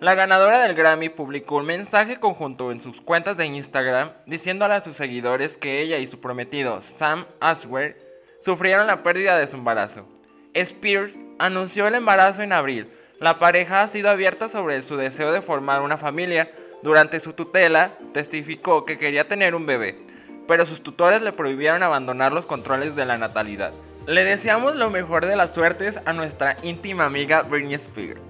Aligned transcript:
La 0.00 0.14
ganadora 0.14 0.60
del 0.60 0.74
Grammy 0.74 1.08
publicó 1.08 1.56
un 1.56 1.66
mensaje 1.66 2.18
conjunto 2.18 2.70
en 2.70 2.80
sus 2.80 3.00
cuentas 3.00 3.36
de 3.36 3.46
Instagram 3.46 4.12
diciéndole 4.26 4.74
a 4.74 4.82
sus 4.82 4.96
seguidores 4.96 5.56
que 5.56 5.80
ella 5.80 5.98
y 5.98 6.06
su 6.06 6.20
prometido 6.20 6.80
Sam 6.80 7.26
Asghari 7.40 7.94
sufrieron 8.40 8.86
la 8.86 9.02
pérdida 9.02 9.38
de 9.38 9.46
su 9.46 9.56
embarazo. 9.56 10.06
Spears 10.52 11.18
anunció 11.38 11.86
el 11.86 11.94
embarazo 11.94 12.42
en 12.42 12.52
abril. 12.52 12.90
La 13.18 13.38
pareja 13.38 13.82
ha 13.82 13.88
sido 13.88 14.10
abierta 14.10 14.48
sobre 14.50 14.82
su 14.82 14.96
deseo 14.96 15.32
de 15.32 15.40
formar 15.40 15.80
una 15.80 15.96
familia, 15.96 16.50
durante 16.82 17.18
su 17.18 17.32
tutela, 17.32 17.92
testificó 18.12 18.84
que 18.84 18.98
quería 18.98 19.26
tener 19.26 19.54
un 19.54 19.64
bebé, 19.64 19.98
pero 20.46 20.66
sus 20.66 20.82
tutores 20.82 21.22
le 21.22 21.32
prohibieron 21.32 21.82
abandonar 21.82 22.34
los 22.34 22.44
controles 22.44 22.94
de 22.94 23.06
la 23.06 23.16
natalidad. 23.16 23.72
Le 24.06 24.22
deseamos 24.22 24.76
lo 24.76 24.90
mejor 24.90 25.24
de 25.24 25.34
las 25.34 25.54
suertes 25.54 25.98
a 26.04 26.12
nuestra 26.12 26.58
íntima 26.62 27.06
amiga 27.06 27.42
Britney 27.42 27.74
Spears. 27.74 28.20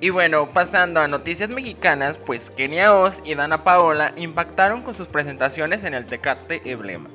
Y 0.00 0.08
bueno, 0.08 0.48
pasando 0.48 1.00
a 1.00 1.06
noticias 1.06 1.50
mexicanas, 1.50 2.18
pues 2.18 2.50
Kenia 2.50 2.94
Oz 2.94 3.20
y 3.24 3.34
Dana 3.34 3.62
Paola 3.62 4.12
impactaron 4.16 4.80
con 4.80 4.94
sus 4.94 5.08
presentaciones 5.08 5.84
en 5.84 5.92
el 5.92 6.06
Tecate 6.06 6.62
Emblema. 6.64 7.08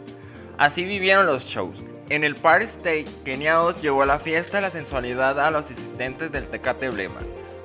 Así 0.58 0.86
vivieron 0.86 1.26
los 1.26 1.44
shows. 1.46 1.84
En 2.10 2.24
el 2.24 2.36
Party 2.36 2.64
Stage, 2.66 3.08
Kenia 3.26 3.62
Oz 3.62 3.82
llevó 3.82 4.06
la 4.06 4.18
fiesta 4.18 4.58
de 4.58 4.62
la 4.62 4.70
sensualidad 4.70 5.40
a 5.42 5.52
los 5.52 5.66
asistentes 5.66 6.32
del 6.32 6.48
Tecate 6.48 6.86
Emblema. 6.86 7.20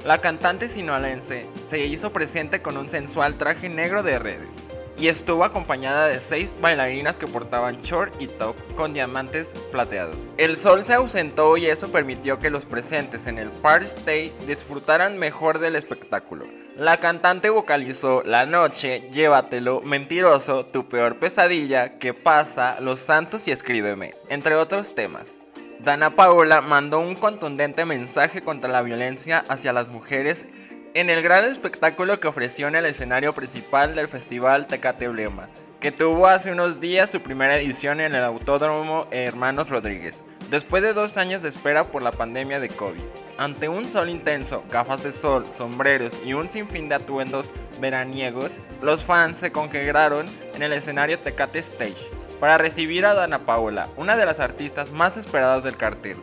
La 0.04 0.18
cantante 0.18 0.68
sinoalense 0.68 1.46
se 1.68 1.78
hizo 1.86 2.12
presente 2.12 2.60
con 2.60 2.76
un 2.76 2.88
sensual 2.88 3.36
traje 3.36 3.68
negro 3.68 4.02
de 4.02 4.18
redes 4.18 4.72
y 5.02 5.08
estuvo 5.08 5.42
acompañada 5.42 6.06
de 6.06 6.20
seis 6.20 6.56
bailarinas 6.60 7.18
que 7.18 7.26
portaban 7.26 7.82
short 7.82 8.14
y 8.20 8.28
top 8.28 8.54
con 8.76 8.94
diamantes 8.94 9.52
plateados. 9.72 10.16
El 10.36 10.56
sol 10.56 10.84
se 10.84 10.94
ausentó 10.94 11.56
y 11.56 11.66
eso 11.66 11.90
permitió 11.90 12.38
que 12.38 12.50
los 12.50 12.66
presentes 12.66 13.26
en 13.26 13.38
el 13.38 13.48
party 13.48 13.86
stage 13.86 14.32
disfrutaran 14.46 15.18
mejor 15.18 15.58
del 15.58 15.74
espectáculo. 15.74 16.44
La 16.76 17.00
cantante 17.00 17.50
vocalizó 17.50 18.22
La 18.24 18.46
noche, 18.46 19.08
llévatelo, 19.10 19.80
mentiroso, 19.80 20.66
tu 20.66 20.86
peor 20.86 21.16
pesadilla, 21.16 21.98
que 21.98 22.14
pasa, 22.14 22.78
Los 22.80 23.00
santos 23.00 23.48
y 23.48 23.50
escríbeme, 23.50 24.14
entre 24.28 24.54
otros 24.54 24.94
temas. 24.94 25.36
Dana 25.80 26.10
Paola 26.14 26.60
mandó 26.60 27.00
un 27.00 27.16
contundente 27.16 27.84
mensaje 27.84 28.42
contra 28.42 28.70
la 28.70 28.82
violencia 28.82 29.44
hacia 29.48 29.72
las 29.72 29.90
mujeres 29.90 30.46
en 30.94 31.08
el 31.08 31.22
gran 31.22 31.44
espectáculo 31.44 32.20
que 32.20 32.28
ofreció 32.28 32.68
en 32.68 32.76
el 32.76 32.84
escenario 32.84 33.32
principal 33.32 33.94
del 33.94 34.08
festival 34.08 34.66
Tecate 34.66 35.08
Blema, 35.08 35.48
que 35.80 35.90
tuvo 35.90 36.26
hace 36.26 36.52
unos 36.52 36.80
días 36.80 37.10
su 37.10 37.20
primera 37.20 37.56
edición 37.56 38.00
en 38.00 38.14
el 38.14 38.22
Autódromo 38.22 39.06
Hermanos 39.10 39.70
Rodríguez, 39.70 40.22
después 40.50 40.82
de 40.82 40.92
dos 40.92 41.16
años 41.16 41.42
de 41.42 41.48
espera 41.48 41.84
por 41.84 42.02
la 42.02 42.12
pandemia 42.12 42.60
de 42.60 42.68
COVID. 42.68 43.00
Ante 43.38 43.70
un 43.70 43.88
sol 43.88 44.10
intenso, 44.10 44.64
gafas 44.70 45.02
de 45.02 45.12
sol, 45.12 45.46
sombreros 45.56 46.14
y 46.26 46.34
un 46.34 46.50
sinfín 46.50 46.90
de 46.90 46.96
atuendos 46.96 47.50
veraniegos, 47.80 48.60
los 48.82 49.02
fans 49.02 49.38
se 49.38 49.50
congregaron 49.50 50.26
en 50.54 50.62
el 50.62 50.74
escenario 50.74 51.18
Tecate 51.18 51.58
Stage 51.60 52.10
para 52.38 52.58
recibir 52.58 53.06
a 53.06 53.14
Dana 53.14 53.38
Paola, 53.38 53.88
una 53.96 54.16
de 54.16 54.26
las 54.26 54.40
artistas 54.40 54.90
más 54.90 55.16
esperadas 55.16 55.64
del 55.64 55.78
cartel. 55.78 56.16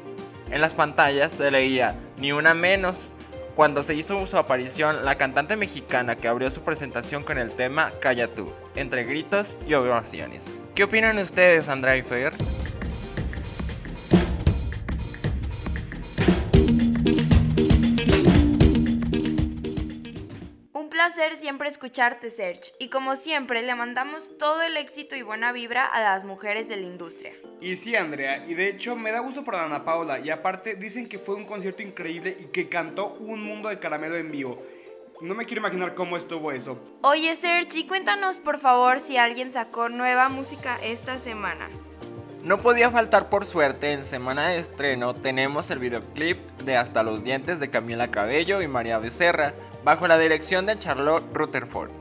En 0.51 0.61
las 0.61 0.75
pantallas 0.75 1.33
se 1.33 1.49
leía 1.49 1.95
Ni 2.17 2.31
una 2.31 2.53
menos. 2.53 3.09
Cuando 3.59 3.83
se 3.83 3.93
hizo 3.93 4.25
su 4.25 4.37
aparición, 4.37 5.03
la 5.03 5.15
cantante 5.15 5.57
mexicana 5.57 6.15
que 6.15 6.29
abrió 6.29 6.49
su 6.49 6.61
presentación 6.61 7.23
con 7.23 7.37
el 7.37 7.51
tema 7.51 7.91
Calla 7.99 8.29
tú, 8.29 8.49
entre 8.77 9.03
gritos 9.03 9.57
y 9.67 9.73
ovaciones. 9.73 10.53
¿Qué 10.75 10.85
opinan 10.85 11.17
ustedes, 11.17 11.67
Andrea 11.67 11.97
y 11.97 12.01
Fer? 12.01 12.31
Placer 21.19 21.35
siempre 21.35 21.67
escucharte, 21.67 22.29
Serge. 22.29 22.71
Y 22.79 22.89
como 22.89 23.17
siempre, 23.17 23.61
le 23.61 23.75
mandamos 23.75 24.37
todo 24.37 24.61
el 24.61 24.77
éxito 24.77 25.17
y 25.17 25.21
buena 25.21 25.51
vibra 25.51 25.85
a 25.85 26.01
las 26.01 26.23
mujeres 26.23 26.69
de 26.69 26.77
la 26.77 26.83
industria. 26.83 27.33
Y 27.59 27.75
sí, 27.75 27.93
Andrea, 27.93 28.45
y 28.47 28.53
de 28.53 28.69
hecho 28.69 28.95
me 28.95 29.11
da 29.11 29.19
gusto 29.19 29.43
por 29.43 29.55
Ana 29.55 29.83
Paula. 29.83 30.19
Y 30.19 30.29
aparte, 30.29 30.75
dicen 30.75 31.09
que 31.09 31.19
fue 31.19 31.35
un 31.35 31.43
concierto 31.43 31.81
increíble 31.81 32.37
y 32.39 32.45
que 32.45 32.69
cantó 32.69 33.15
un 33.19 33.43
mundo 33.43 33.67
de 33.67 33.79
caramelo 33.79 34.15
en 34.15 34.31
vivo. 34.31 34.63
No 35.19 35.35
me 35.35 35.45
quiero 35.45 35.59
imaginar 35.59 35.93
cómo 35.93 36.15
estuvo 36.15 36.53
eso. 36.53 36.79
Oye, 37.01 37.35
Serge, 37.35 37.79
y 37.79 37.87
cuéntanos 37.87 38.39
por 38.39 38.57
favor 38.57 39.01
si 39.01 39.17
alguien 39.17 39.51
sacó 39.51 39.89
nueva 39.89 40.29
música 40.29 40.79
esta 40.81 41.17
semana. 41.17 41.69
No 42.43 42.59
podía 42.59 42.89
faltar 42.89 43.27
por 43.27 43.45
suerte, 43.45 43.91
en 43.91 44.05
semana 44.05 44.47
de 44.47 44.59
estreno 44.59 45.13
tenemos 45.13 45.69
el 45.71 45.79
videoclip 45.79 46.37
de 46.61 46.77
Hasta 46.77 47.03
los 47.03 47.25
Dientes 47.25 47.59
de 47.59 47.69
Camila 47.69 48.11
Cabello 48.11 48.61
y 48.61 48.67
María 48.67 48.97
Becerra, 48.97 49.53
bajo 49.83 50.07
la 50.07 50.17
dirección 50.17 50.65
de 50.65 50.79
Charlotte 50.79 51.25
Rutherford. 51.33 51.91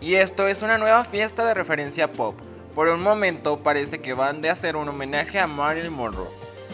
Y 0.00 0.14
esto 0.14 0.48
es 0.48 0.62
una 0.62 0.78
nueva 0.78 1.04
fiesta 1.04 1.46
de 1.46 1.54
referencia 1.54 2.10
pop. 2.10 2.34
Por 2.74 2.88
un 2.88 3.02
momento 3.02 3.56
parece 3.56 4.00
que 4.00 4.14
van 4.14 4.40
de 4.40 4.50
hacer 4.50 4.74
un 4.74 4.88
homenaje 4.88 5.38
a 5.38 5.46
Marilyn 5.46 5.92
Monroe. 5.92 6.28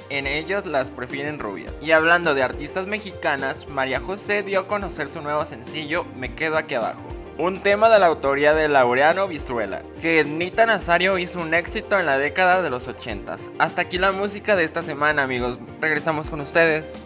En 0.09 0.27
ellos 0.27 0.65
las 0.65 0.89
prefieren 0.89 1.39
rubias. 1.39 1.75
Y 1.83 1.93
hablando 1.93 2.35
de 2.35 2.43
artistas 2.43 2.87
mexicanas, 2.87 3.69
María 3.69 4.01
José 4.01 4.43
dio 4.43 4.61
a 4.61 4.67
conocer 4.67 5.11
su 5.11 5.21
nuevo 5.21 5.45
sencillo 5.45 6.07
Me 6.17 6.35
quedo 6.35 6.57
aquí 6.57 6.75
abajo. 6.75 7.10
Un 7.41 7.63
tema 7.63 7.89
de 7.89 7.99
la 7.99 8.05
autoría 8.05 8.53
de 8.53 8.69
Laureano 8.69 9.27
Vistruela, 9.27 9.81
que 10.03 10.25
Nita 10.25 10.67
Nazario 10.67 11.17
hizo 11.17 11.41
un 11.41 11.55
éxito 11.55 11.99
en 11.99 12.05
la 12.05 12.19
década 12.19 12.61
de 12.61 12.69
los 12.69 12.87
80. 12.87 13.39
Hasta 13.59 13.81
aquí 13.81 13.97
la 13.97 14.13
música 14.13 14.57
de 14.57 14.65
esta 14.65 14.83
semana, 14.83 15.23
amigos. 15.23 15.59
Regresamos 15.81 16.29
con 16.29 16.43
ustedes. 16.43 17.03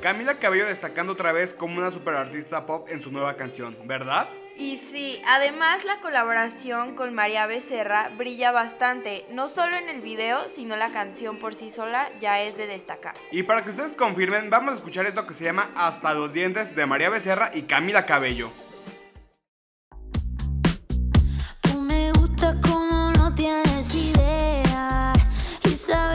Camila 0.00 0.38
Cabello 0.38 0.66
destacando 0.66 1.14
otra 1.14 1.32
vez 1.32 1.52
como 1.52 1.78
una 1.78 1.90
superartista 1.90 2.66
pop 2.66 2.86
en 2.88 3.02
su 3.02 3.10
nueva 3.10 3.34
canción, 3.34 3.76
¿verdad? 3.84 4.28
Y 4.56 4.76
sí, 4.76 5.20
además 5.26 5.84
la 5.84 5.98
colaboración 5.98 6.94
con 6.94 7.12
María 7.12 7.48
Becerra 7.48 8.10
brilla 8.16 8.52
bastante, 8.52 9.24
no 9.32 9.48
solo 9.48 9.76
en 9.76 9.88
el 9.88 10.02
video, 10.02 10.48
sino 10.48 10.76
la 10.76 10.92
canción 10.92 11.38
por 11.38 11.52
sí 11.52 11.72
sola 11.72 12.10
ya 12.20 12.40
es 12.40 12.56
de 12.56 12.68
destacar. 12.68 13.16
Y 13.32 13.42
para 13.42 13.62
que 13.62 13.70
ustedes 13.70 13.92
confirmen, 13.92 14.50
vamos 14.50 14.74
a 14.74 14.76
escuchar 14.76 15.06
esto 15.06 15.26
que 15.26 15.34
se 15.34 15.42
llama 15.42 15.72
Hasta 15.74 16.14
los 16.14 16.32
dientes 16.32 16.76
de 16.76 16.86
María 16.86 17.10
Becerra 17.10 17.50
y 17.52 17.62
Camila 17.62 18.06
Cabello. 18.06 18.52
Y 25.88 26.13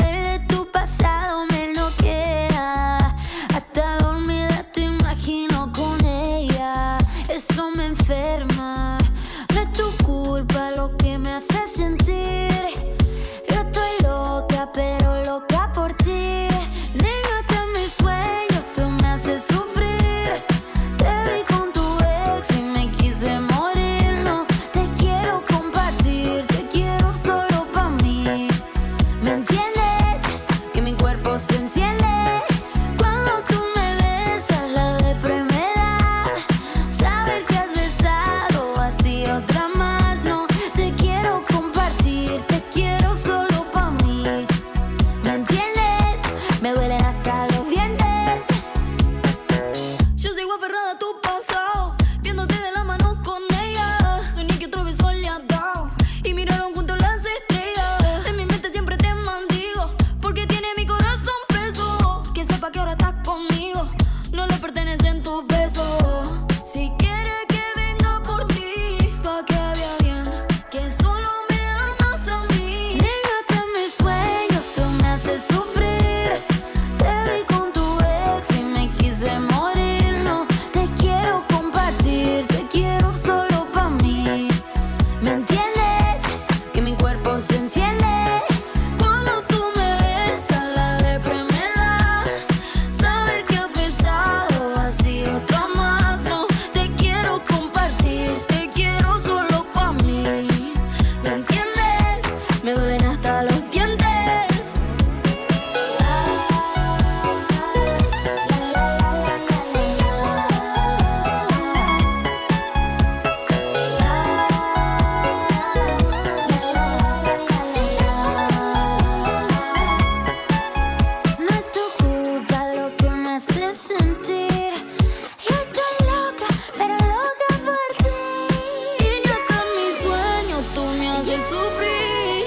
sufrir. 131.47 132.45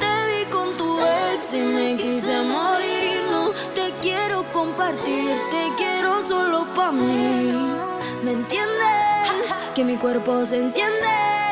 Te 0.00 0.12
vi 0.28 0.50
con 0.50 0.76
tu 0.76 0.98
ex 1.34 1.54
y 1.54 1.60
me 1.60 1.96
quise 1.96 2.42
morir. 2.42 3.22
No 3.30 3.50
te 3.74 3.92
quiero 4.00 4.44
compartir, 4.52 5.30
te 5.50 5.72
quiero 5.76 6.22
solo 6.22 6.66
para 6.74 6.92
mí. 6.92 7.52
¿Me 8.22 8.32
entiendes? 8.32 9.54
Que 9.74 9.84
mi 9.84 9.96
cuerpo 9.96 10.44
se 10.44 10.56
enciende 10.58 11.49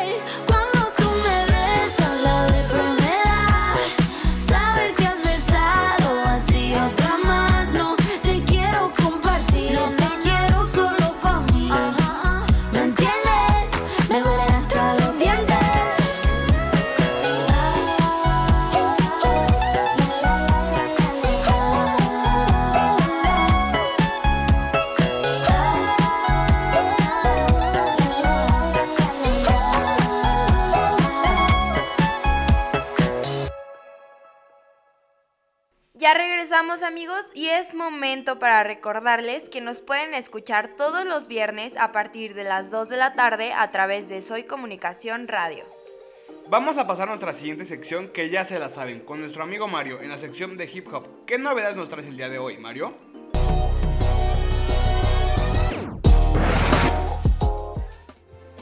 regresamos 36.69 36.83
amigos 36.83 37.25
y 37.35 37.47
es 37.47 37.75
momento 37.75 38.39
para 38.39 38.63
recordarles 38.63 39.49
que 39.49 39.63
nos 39.63 39.81
pueden 39.81 40.13
escuchar 40.13 40.77
todos 40.77 41.07
los 41.07 41.27
viernes 41.27 41.75
a 41.79 41.93
partir 41.93 42.35
de 42.35 42.45
las 42.45 42.71
2 42.71 42.91
de 42.91 42.97
la 42.99 43.15
tarde 43.15 43.55
a 43.55 43.71
través 43.71 44.11
de 44.11 44.21
Soy 44.21 44.45
Comunicación 44.45 45.29
Radio. 45.29 45.65
Vamos 46.51 46.77
a 46.77 46.87
pasar 46.87 47.09
a 47.09 47.13
nuestra 47.13 47.33
siguiente 47.33 47.65
sección 47.65 48.09
que 48.09 48.29
ya 48.29 48.45
se 48.45 48.59
la 48.59 48.69
saben, 48.69 49.01
con 49.01 49.21
nuestro 49.21 49.43
amigo 49.45 49.67
Mario 49.67 50.03
en 50.03 50.11
la 50.11 50.19
sección 50.19 50.59
de 50.59 50.71
hip 50.71 50.93
hop. 50.93 51.07
¿Qué 51.27 51.39
novedades 51.39 51.77
nos 51.77 51.89
traes 51.89 52.07
el 52.07 52.19
día 52.19 52.29
de 52.29 52.39
hoy, 52.39 52.59
Mario? 52.59 52.95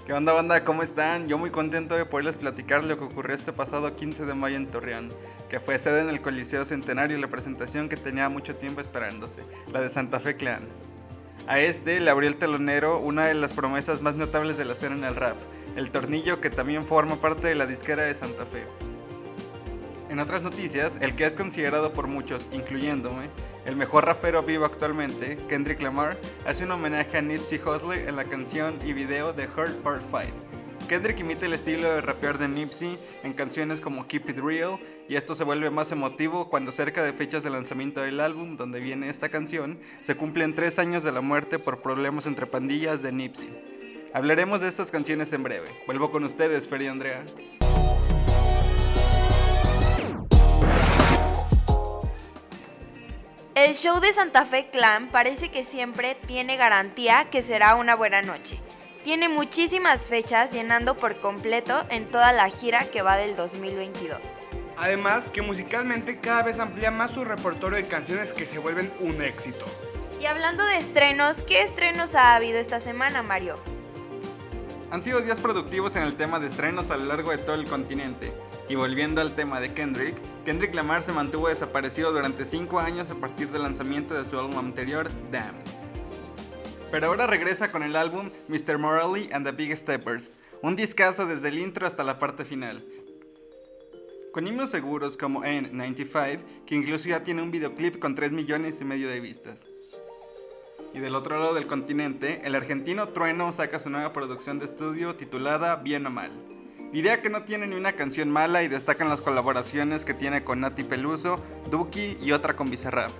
¿Qué 0.07 0.13
onda 0.13 0.33
banda? 0.33 0.63
¿Cómo 0.63 0.85
están? 0.85 1.27
Yo 1.27 1.37
muy 1.37 1.51
contento 1.51 1.97
de 1.97 2.07
poderles 2.07 2.37
platicar 2.37 2.85
lo 2.85 2.97
que 2.97 3.03
ocurrió 3.03 3.35
este 3.35 3.53
pasado 3.53 3.97
15 3.97 4.25
de 4.25 4.35
mayo 4.35 4.57
en 4.57 4.69
Torreón, 4.69 5.11
que 5.49 5.59
fue 5.59 5.81
sede 5.81 6.01
en 6.01 6.09
el 6.09 6.21
Coliseo 6.21 6.65
Centenario 6.65 7.19
la 7.19 7.27
presentación 7.27 7.89
que 7.89 7.97
tenía 7.97 8.29
mucho 8.29 8.55
tiempo 8.55 8.81
esperándose, 8.81 9.43
la 9.73 9.81
de 9.81 9.91
Santa 9.91 10.21
Fe 10.21 10.37
Clan. 10.37 10.63
A 11.49 11.59
este 11.59 11.99
le 11.99 12.09
abrió 12.09 12.31
el 12.31 12.37
telonero 12.37 13.01
una 13.01 13.27
de 13.27 13.35
las 13.35 13.53
promesas 13.53 14.01
más 14.01 14.15
notables 14.15 14.57
de 14.57 14.65
la 14.65 14.75
escena 14.75 14.95
en 14.95 15.03
el 15.03 15.17
rap, 15.17 15.39
el 15.75 15.91
tornillo 15.91 16.41
que 16.41 16.51
también 16.51 16.87
forma 16.87 17.17
parte 17.17 17.49
de 17.49 17.57
la 17.57 17.67
disquera 17.67 18.05
de 18.05 18.15
Santa 18.15 18.47
Fe. 18.47 18.63
En 20.09 20.21
otras 20.21 20.41
noticias, 20.43 20.99
el 21.01 21.17
que 21.17 21.27
es 21.27 21.35
considerado 21.35 21.93
por 21.93 22.07
muchos, 22.07 22.49
incluyéndome, 22.53 23.29
el 23.67 23.75
mejor 23.75 24.07
rapero 24.07 24.43
vivo 24.45 24.65
actualmente, 24.65 25.37
Kendrick 25.49 25.83
Lamar, 25.83 26.17
hace 26.47 26.65
un 26.65 26.71
homenaje 26.71 27.19
a 27.19 27.21
Nipsey 27.21 27.59
Hussle 27.59 28.09
en 28.09 28.15
la 28.15 28.25
canción 28.25 28.79
y 28.87 28.93
video 28.93 29.33
de 29.33 29.45
Hurt 29.45 29.75
Part 29.83 30.03
5. 30.03 30.87
Kendrick 30.89 31.19
imita 31.19 31.47
el 31.47 31.53
estilo 31.53 31.93
de 31.93 32.01
rapear 32.01 32.39
de 32.39 32.47
Nipsey 32.47 32.97
en 33.25 33.33
canciones 33.33 33.81
como 33.81 34.07
Keep 34.07 34.31
It 34.31 34.39
Real, 34.39 34.79
y 35.09 35.17
esto 35.17 35.35
se 35.35 35.43
vuelve 35.43 35.69
más 35.71 35.91
emotivo 35.91 36.49
cuando 36.49 36.71
cerca 36.71 37.03
de 37.03 37.13
fechas 37.13 37.43
de 37.43 37.51
lanzamiento 37.51 38.01
del 38.01 38.21
álbum, 38.21 38.57
donde 38.57 38.79
viene 38.79 39.09
esta 39.09 39.31
canción, 39.31 39.81
se 39.99 40.17
cumplen 40.17 40.55
tres 40.55 40.79
años 40.79 41.03
de 41.03 41.11
la 41.11 41.21
muerte 41.21 41.59
por 41.59 41.83
problemas 41.83 42.27
entre 42.27 42.47
pandillas 42.47 43.03
de 43.03 43.11
Nipsey. 43.11 43.51
Hablaremos 44.15 44.61
de 44.61 44.69
estas 44.69 44.93
canciones 44.93 45.33
en 45.33 45.43
breve. 45.43 45.69
Vuelvo 45.87 46.13
con 46.13 46.23
ustedes, 46.23 46.69
Fer 46.69 46.89
Andrea. 46.89 47.25
El 53.57 53.75
show 53.75 54.01
de 54.01 54.13
Santa 54.13 54.45
Fe 54.45 54.69
Clan 54.71 55.09
parece 55.09 55.49
que 55.49 55.65
siempre 55.65 56.15
tiene 56.27 56.59
garantía 56.59 57.31
que 57.31 57.41
será 57.41 57.77
una 57.77 57.95
buena 57.95 58.21
noche. 58.21 58.59
Tiene 59.03 59.31
muchísimas 59.31 60.09
fechas 60.09 60.53
llenando 60.53 60.99
por 60.99 61.17
completo 61.17 61.87
en 61.89 62.05
toda 62.05 62.35
la 62.35 62.51
gira 62.51 62.85
que 62.85 63.01
va 63.01 63.17
del 63.17 63.35
2022. 63.35 64.21
Además 64.77 65.31
que 65.33 65.41
musicalmente 65.41 66.21
cada 66.21 66.43
vez 66.43 66.59
amplía 66.59 66.91
más 66.91 67.13
su 67.13 67.25
repertorio 67.25 67.79
de 67.79 67.89
canciones 67.89 68.35
que 68.35 68.47
se 68.47 68.59
vuelven 68.59 68.93
un 69.01 69.23
éxito. 69.23 69.65
Y 70.21 70.25
Y 70.25 70.27
hablando 70.27 70.63
de 70.63 70.77
estrenos, 70.77 71.41
¿qué 71.41 71.63
estrenos 71.63 72.15
ha 72.15 72.35
habido 72.35 72.59
esta 72.59 72.79
semana, 72.79 73.23
Mario? 73.23 73.59
Han 74.97 75.03
sido 75.03 75.21
días 75.21 75.39
productivos 75.39 75.95
en 75.97 76.05
el 76.05 76.17
tema 76.17 76.41
de 76.41 76.47
estrenos 76.47 76.91
a 76.91 76.97
lo 76.97 77.05
largo 77.05 77.31
de 77.31 77.37
todo 77.37 77.55
el 77.55 77.67
continente. 77.67 78.33
Y 78.67 78.77
volviendo 78.77 79.21
al 79.21 79.35
tema 79.35 79.61
de 79.61 79.75
Kendrick, 79.75 80.17
Kendrick 80.47 80.75
Lamar 80.75 81.03
se 81.03 81.13
mantuvo 81.13 81.49
desaparecido 81.49 82.13
durante 82.13 82.47
5 82.47 82.79
años 82.79 83.11
a 83.11 83.15
partir 83.17 83.51
del 83.51 83.65
lanzamiento 83.65 84.15
de 84.15 84.25
su 84.25 84.39
álbum 84.39 84.57
anterior, 84.57 85.11
Damn. 85.31 85.55
Pero 86.91 87.09
ahora 87.09 87.27
regresa 87.27 87.71
con 87.71 87.83
el 87.83 87.95
álbum 87.95 88.31
Mr. 88.49 88.79
Morally 88.79 89.29
and 89.35 89.45
the 89.45 89.53
Big 89.53 89.77
Steppers, 89.77 90.33
un 90.63 90.77
discazo 90.77 91.27
desde 91.27 91.49
el 91.49 91.59
intro 91.59 91.87
hasta 91.87 92.03
la 92.03 92.19
parte 92.19 92.47
final. 92.47 92.83
Con 94.33 94.47
himnos 94.47 94.71
seguros 94.71 95.19
como 95.19 95.45
N95, 95.45 96.41
que 96.65 96.75
incluso 96.75 97.11
ya 97.11 97.23
tiene 97.23 97.43
un 97.43 97.51
videoclip 97.51 97.99
con 97.99 98.15
3 98.15 98.33
millones 98.33 98.81
y 98.81 98.87
medio 98.87 99.11
de 99.11 99.21
vistas. 99.21 99.69
Y 100.95 101.01
del 101.01 101.15
otro 101.15 101.39
lado 101.39 101.55
del 101.55 101.67
continente, 101.67 102.41
el 102.45 102.55
argentino 102.55 103.09
Trueno 103.09 103.53
saca 103.53 103.79
su 103.79 103.91
nueva 103.91 104.13
producción 104.13 104.59
de 104.59 104.65
estudio 104.65 105.15
titulada 105.15 105.77
Bien 105.77 106.07
o 106.07 106.11
Mal. 106.11 106.31
Diría 106.93 107.21
que 107.21 107.29
no 107.29 107.43
tiene 107.45 107.67
ni 107.67 107.75
una 107.75 107.93
canción 107.93 108.31
mala 108.31 108.63
y 108.63 108.69
destacan 108.69 109.09
las 109.09 109.21
colaboraciones 109.21 110.05
que 110.05 110.15
tiene 110.15 110.45
con 110.45 110.61
Nati 110.61 110.85
Peluso, 110.85 111.39
Duki 111.71 112.17
y 112.23 112.33
otra 112.33 112.55
con 112.55 112.71
Bizarrap. 112.71 113.11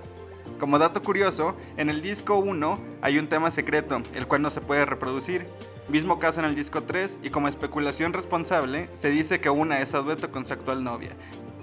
Como 0.59 0.79
dato 0.79 1.03
curioso, 1.03 1.55
en 1.77 1.89
el 1.89 2.01
disco 2.01 2.37
1 2.37 2.79
hay 3.01 3.19
un 3.19 3.27
tema 3.27 3.51
secreto, 3.51 4.01
el 4.15 4.25
cual 4.25 4.41
no 4.41 4.49
se 4.49 4.61
puede 4.61 4.85
reproducir. 4.85 5.45
Mismo 5.87 6.17
caso 6.17 6.39
en 6.39 6.47
el 6.47 6.55
disco 6.55 6.81
3 6.83 7.19
y 7.21 7.29
como 7.29 7.47
especulación 7.47 8.13
responsable, 8.13 8.89
se 8.97 9.11
dice 9.11 9.39
que 9.39 9.51
una 9.51 9.79
es 9.81 9.93
a 9.93 9.99
dueto 9.99 10.31
con 10.31 10.45
su 10.45 10.53
actual 10.53 10.83
novia, 10.83 11.11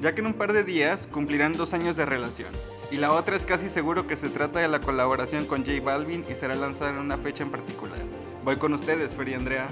ya 0.01 0.15
que 0.15 0.21
en 0.21 0.29
un 0.29 0.35
par 0.35 0.53
de 0.53 0.63
días 0.63 1.09
cumplirán 1.11 1.55
dos 1.55 1.75
años 1.75 1.97
de 1.97 2.07
relación. 2.07 2.53
Y 2.95 2.97
la 2.97 3.11
otra 3.11 3.35
es 3.35 3.45
casi 3.45 3.69
seguro 3.69 4.07
que 4.07 4.15
se 4.17 4.29
trata 4.29 4.61
de 4.61 4.69
la 4.69 4.79
colaboración 4.79 5.47
con 5.47 5.67
J 5.67 5.81
Balvin 5.83 6.25
y 6.31 6.35
será 6.37 6.55
lanzada 6.55 6.91
en 6.91 6.99
una 6.99 7.17
fecha 7.17 7.43
en 7.43 7.51
particular. 7.51 7.99
Voy 8.45 8.55
con 8.55 8.73
ustedes, 8.73 9.17
Fer 9.17 9.31
y 9.31 9.35
Andrea. 9.35 9.67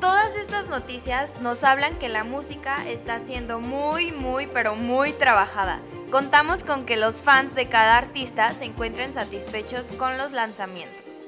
Todas 0.00 0.34
estas 0.36 0.66
noticias 0.68 1.42
nos 1.42 1.62
hablan 1.62 1.94
que 1.98 2.08
la 2.08 2.24
música 2.24 2.88
está 2.88 3.18
siendo 3.18 3.60
muy, 3.60 4.12
muy, 4.12 4.46
pero 4.46 4.76
muy 4.76 5.12
trabajada. 5.12 5.78
Contamos 6.10 6.64
con 6.64 6.86
que 6.86 6.96
los 6.96 7.22
fans 7.22 7.54
de 7.54 7.68
cada 7.68 7.98
artista 7.98 8.54
se 8.54 8.64
encuentren 8.64 9.12
satisfechos 9.12 9.92
con 9.98 10.16
los 10.16 10.32
lanzamientos. 10.32 11.20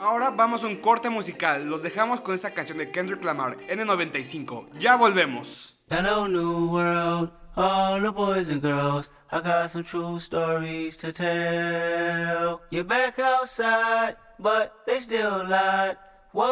Ahora 0.00 0.30
vamos 0.30 0.64
a 0.64 0.66
un 0.66 0.78
corte 0.78 1.08
musical. 1.08 1.66
Los 1.66 1.84
dejamos 1.84 2.20
con 2.20 2.34
esta 2.34 2.50
canción 2.50 2.78
de 2.78 2.90
Kendrick 2.90 3.22
Lamar, 3.22 3.58
N95. 3.68 4.70
Ya 4.80 4.96
volvemos. 4.96 5.78
Hello, 5.88 6.26
New 6.26 6.72
World, 6.72 7.30
all 7.58 8.00
the 8.00 8.12
boys 8.12 8.48
and 8.48 8.62
girls. 8.62 9.10
I 9.30 9.40
got 9.40 9.70
some 9.70 9.82
true 9.82 10.18
stories 10.20 10.96
to 10.98 11.12
tell. 11.12 12.62
You're 12.70 12.84
back 12.84 13.18
outside, 13.18 14.16
but 14.38 14.74
they 14.86 15.00
still 15.00 15.44
lied. 15.46 15.96
Whoa, 16.32 16.46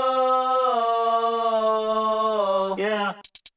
yeah. 2.76 3.12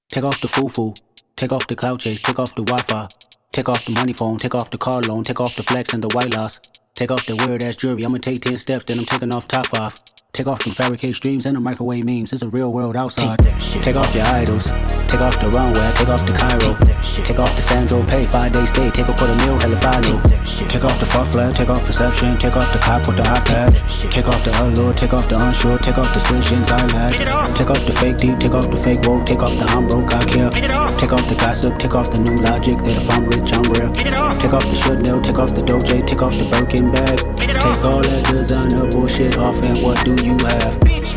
Take 0.10 0.24
off 0.24 0.40
the 0.42 0.48
foo-foo, 0.48 0.94
take 1.36 1.52
off 1.52 1.66
the 1.68 1.76
cloud 1.76 2.00
chase, 2.00 2.22
take 2.22 2.38
off 2.40 2.54
the 2.56 2.64
Wi-Fi. 2.64 3.08
Take 3.52 3.68
off 3.68 3.84
the 3.84 3.94
money 3.94 4.14
phone, 4.14 4.38
take 4.38 4.54
off 4.54 4.70
the 4.70 4.78
car 4.78 5.02
loan, 5.02 5.24
take 5.24 5.42
off 5.42 5.56
the 5.56 5.64
flex 5.64 5.92
and 5.94 6.04
the 6.04 6.10
white 6.16 6.36
loss. 6.36 6.60
Take 6.94 7.10
off 7.12 7.26
the 7.26 7.36
weird 7.36 7.64
ass 7.64 7.78
jewelry, 7.78 8.06
I'ma 8.06 8.20
take 8.20 8.42
10 8.42 8.58
steps, 8.58 8.86
then 8.86 9.00
I'm 9.00 9.06
taking 9.06 9.34
off 9.34 9.48
top 9.48 9.74
off. 9.74 9.96
Take 10.32 10.48
off 10.48 10.64
them 10.64 10.74
fabricate 10.74 11.16
streams 11.16 11.46
and 11.46 11.56
the 11.56 11.60
microwave 11.60 12.06
memes. 12.06 12.32
It's 12.32 12.42
a 12.44 12.48
real 12.48 12.72
world 12.72 12.96
outside. 12.96 13.40
Take 13.82 13.96
off 13.96 14.14
your 14.16 14.26
idols. 14.26 14.72
Take 15.10 15.22
off 15.22 15.36
the 15.42 15.50
runway. 15.50 15.92
Take 15.96 16.08
off 16.08 16.26
the 16.26 16.32
Cairo. 16.32 16.78
Take 17.26 17.40
off 17.40 17.54
the 17.56 17.62
Sandro 17.62 18.06
Pay. 18.06 18.26
Five 18.26 18.54
days 18.54 18.70
stay. 18.70 18.90
Take 18.92 19.10
off 19.10 19.20
for 19.20 19.26
the 19.26 19.36
meal. 19.36 19.60
Hella 19.60 19.76
final. 19.82 20.22
Take 20.70 20.86
off 20.86 20.98
the 21.00 21.06
fuck 21.06 21.28
flag. 21.28 21.54
Take 21.56 21.70
off 21.70 21.84
perception. 21.84 22.38
Take 22.38 22.56
off 22.56 22.72
the 22.72 22.80
cop 22.80 23.08
with 23.08 23.18
the 23.18 23.24
iPad. 23.24 23.74
Take 24.12 24.28
off 24.28 24.40
the 24.46 24.52
allure. 24.64 24.94
Take 24.94 25.14
off 25.14 25.28
the 25.28 25.36
unsure. 25.44 25.78
Take 25.80 25.98
off 25.98 26.14
decisions 26.14 26.72
I 26.72 26.86
lack. 26.94 27.12
Take 27.56 27.70
off 27.70 27.84
the 27.86 27.94
fake 27.94 28.18
deep. 28.18 28.38
Take 28.40 28.54
off 28.54 28.70
the 28.70 28.78
fake 28.78 29.02
woke. 29.04 29.26
Take 29.26 29.42
off 29.42 29.52
the 29.58 29.66
I'm 29.66 29.88
broke. 29.88 30.14
I 30.14 30.24
care. 30.24 30.52
Take 30.96 31.12
off 31.12 31.28
the 31.28 31.36
gossip. 31.36 31.78
Take 31.80 31.96
off 31.96 32.12
the 32.12 32.20
new 32.20 32.38
logic. 32.46 32.78
That 32.86 32.96
if 32.96 33.10
I'm 33.10 33.26
rich, 33.26 33.52
I'm 33.52 33.66
real. 33.74 33.92
Take 34.40 34.54
off 34.54 34.64
the 34.64 34.76
should 34.76 35.04
know. 35.06 35.20
Take 35.20 35.40
off 35.40 35.52
the 35.52 35.64
doje. 35.64 36.06
Take 36.06 36.22
off 36.22 36.38
the 36.38 36.48
Birkin 36.48 36.92
bag. 36.92 37.18
Take 37.36 37.84
all 37.84 38.02
that 38.02 38.24
designer 38.32 38.88
bullshit 38.88 39.38
off. 39.38 39.60
And 39.60 39.80
what 39.82 40.00
do 40.06 40.16
you 40.24 40.32
have? 40.34 40.80
Bitch, 40.82 41.16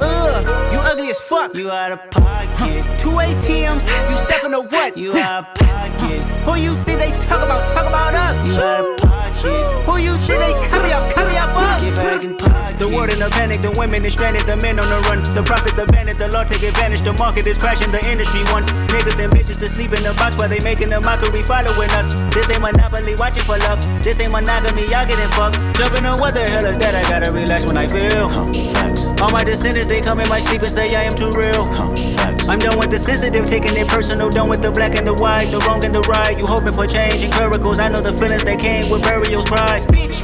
Ugh, 0.00 0.72
you 0.72 0.78
ugly 0.80 1.10
as 1.10 1.20
fuck. 1.20 1.54
You 1.54 1.70
out 1.70 1.92
of 1.92 2.10
pocket. 2.10 2.84
Two 2.98 3.10
ATMs, 3.10 3.86
you 4.10 4.16
stepping 4.16 4.52
to 4.52 4.60
what? 4.62 4.96
You 4.96 5.16
out 5.16 5.44
of 5.48 5.54
pocket. 5.54 6.20
Who 6.44 6.54
you 6.56 6.74
think 6.84 7.00
they 7.00 7.10
talk 7.20 7.42
about? 7.42 7.68
Talk 7.70 7.86
about 7.86 8.14
us. 8.14 8.46
You 8.46 8.54
out 8.62 8.80
of 8.80 8.86
pocket. 8.98 9.01
Who 9.42 9.98
you 9.98 10.16
think 10.18 10.38
they 10.38 10.54
carry 10.70 10.92
up? 10.92 11.12
Carry 11.14 11.36
up 11.36 11.50
us. 11.50 11.82
Get 11.82 11.96
back 11.96 12.22
in 12.22 12.36
pocket. 12.36 12.78
The 12.78 12.88
world 12.94 13.12
in 13.12 13.22
a 13.22 13.30
panic, 13.30 13.62
the 13.62 13.70
women 13.78 14.04
is 14.04 14.12
stranded, 14.14 14.46
the 14.46 14.56
men 14.56 14.78
on 14.78 14.88
the 14.88 14.98
run. 15.06 15.22
The 15.34 15.42
profits 15.42 15.78
abandoned, 15.78 16.18
the 16.18 16.28
law 16.28 16.44
take 16.44 16.62
advantage. 16.62 17.02
The 17.02 17.12
market 17.14 17.46
is 17.46 17.58
crashing, 17.58 17.90
the 17.90 18.02
industry 18.08 18.42
wants 18.50 18.70
niggas 18.90 19.22
and 19.22 19.32
bitches 19.32 19.58
to 19.58 19.68
sleep 19.68 19.92
in 19.92 20.02
the 20.02 20.14
box 20.14 20.36
while 20.36 20.48
they 20.48 20.58
making 20.62 20.92
a 20.92 21.00
mockery 21.00 21.42
following 21.42 21.90
us. 21.90 22.14
This 22.34 22.50
ain't 22.50 22.62
monopoly, 22.62 23.14
watching 23.18 23.44
for 23.44 23.58
luck. 23.58 23.78
This 24.02 24.18
ain't 24.20 24.30
monogamy, 24.30 24.82
y'all 24.90 25.06
getting 25.06 25.30
fucked. 25.34 25.58
Jumping 25.78 26.06
on 26.06 26.18
what 26.18 26.34
the 26.34 26.42
hell 26.42 26.64
is 26.64 26.78
that? 26.78 26.94
I 26.94 27.02
gotta 27.08 27.32
relax 27.32 27.66
when 27.66 27.76
I 27.76 27.86
feel. 27.86 28.30
All 29.22 29.30
my 29.30 29.44
descendants, 29.44 29.86
they 29.86 30.00
come 30.00 30.18
in 30.18 30.28
my 30.28 30.40
sleep 30.40 30.62
and 30.62 30.70
say 30.70 30.86
I 30.94 31.02
am 31.02 31.14
too 31.14 31.30
real. 31.38 31.70
I'm 32.48 32.58
done 32.58 32.76
with 32.78 32.90
the 32.90 32.98
sensitive, 32.98 33.44
taking 33.44 33.76
it 33.76 33.88
personal. 33.88 34.28
Done 34.28 34.48
with 34.48 34.62
the 34.62 34.70
black 34.70 34.96
and 34.96 35.06
the 35.06 35.14
white, 35.14 35.50
the 35.50 35.58
wrong 35.60 35.84
and 35.84 35.94
the 35.94 36.00
right. 36.02 36.36
You 36.36 36.44
hoping 36.44 36.74
for 36.74 36.86
change 36.86 37.22
and 37.22 37.32
miracles. 37.38 37.78
I 37.78 37.88
know 37.88 38.00
the 38.00 38.12
feelings 38.12 38.44
that 38.44 38.58
came 38.60 38.90
with 38.90 39.02
burial 39.02 39.44
cries. 39.44 39.86
Bitch, 39.86 40.22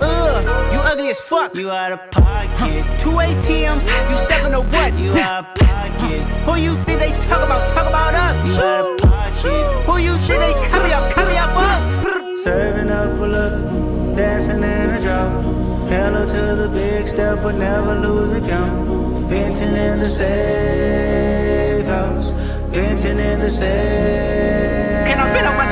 ugh, 0.00 0.72
you 0.72 0.78
ugly 0.80 1.10
as 1.10 1.20
fuck. 1.20 1.54
You 1.54 1.70
out 1.70 1.92
of 1.92 2.10
pocket. 2.10 2.84
Two 2.98 3.10
ATMs, 3.10 3.86
you 4.10 4.16
stepping 4.16 4.52
to 4.52 4.60
what? 4.60 4.94
You 4.98 5.12
out 5.12 5.44
of 5.44 5.54
pocket. 5.54 6.22
Who 6.46 6.56
you 6.56 6.76
think 6.84 7.00
they 7.00 7.10
talk 7.20 7.44
about? 7.44 7.68
Talk 7.68 7.88
about 7.88 8.14
us. 8.14 8.44
You 8.46 8.54
out 8.62 8.90
of 8.90 8.98
pocket. 8.98 9.86
Who 9.86 9.98
you 9.98 10.16
think 10.18 10.40
they 10.40 10.52
carry 10.68 10.92
up? 10.92 11.12
Carry 11.12 11.36
up 11.36 11.50
us. 11.54 12.42
Serving 12.42 12.90
up 12.90 13.20
a 13.20 13.26
look, 13.26 14.16
dancing 14.16 14.62
in 14.62 14.90
a 14.90 15.00
drop. 15.00 15.44
Hello 15.88 16.26
to 16.26 16.56
the 16.56 16.68
big 16.68 17.06
step, 17.06 17.42
but 17.42 17.54
never 17.54 17.94
lose 18.00 18.32
a 18.32 18.40
count. 18.40 19.17
Venting 19.28 19.76
in 19.76 19.98
the 19.98 20.06
safe 20.06 21.84
house, 21.84 22.32
venting 22.70 23.18
in 23.18 23.40
the 23.40 23.50
safe. 23.50 24.67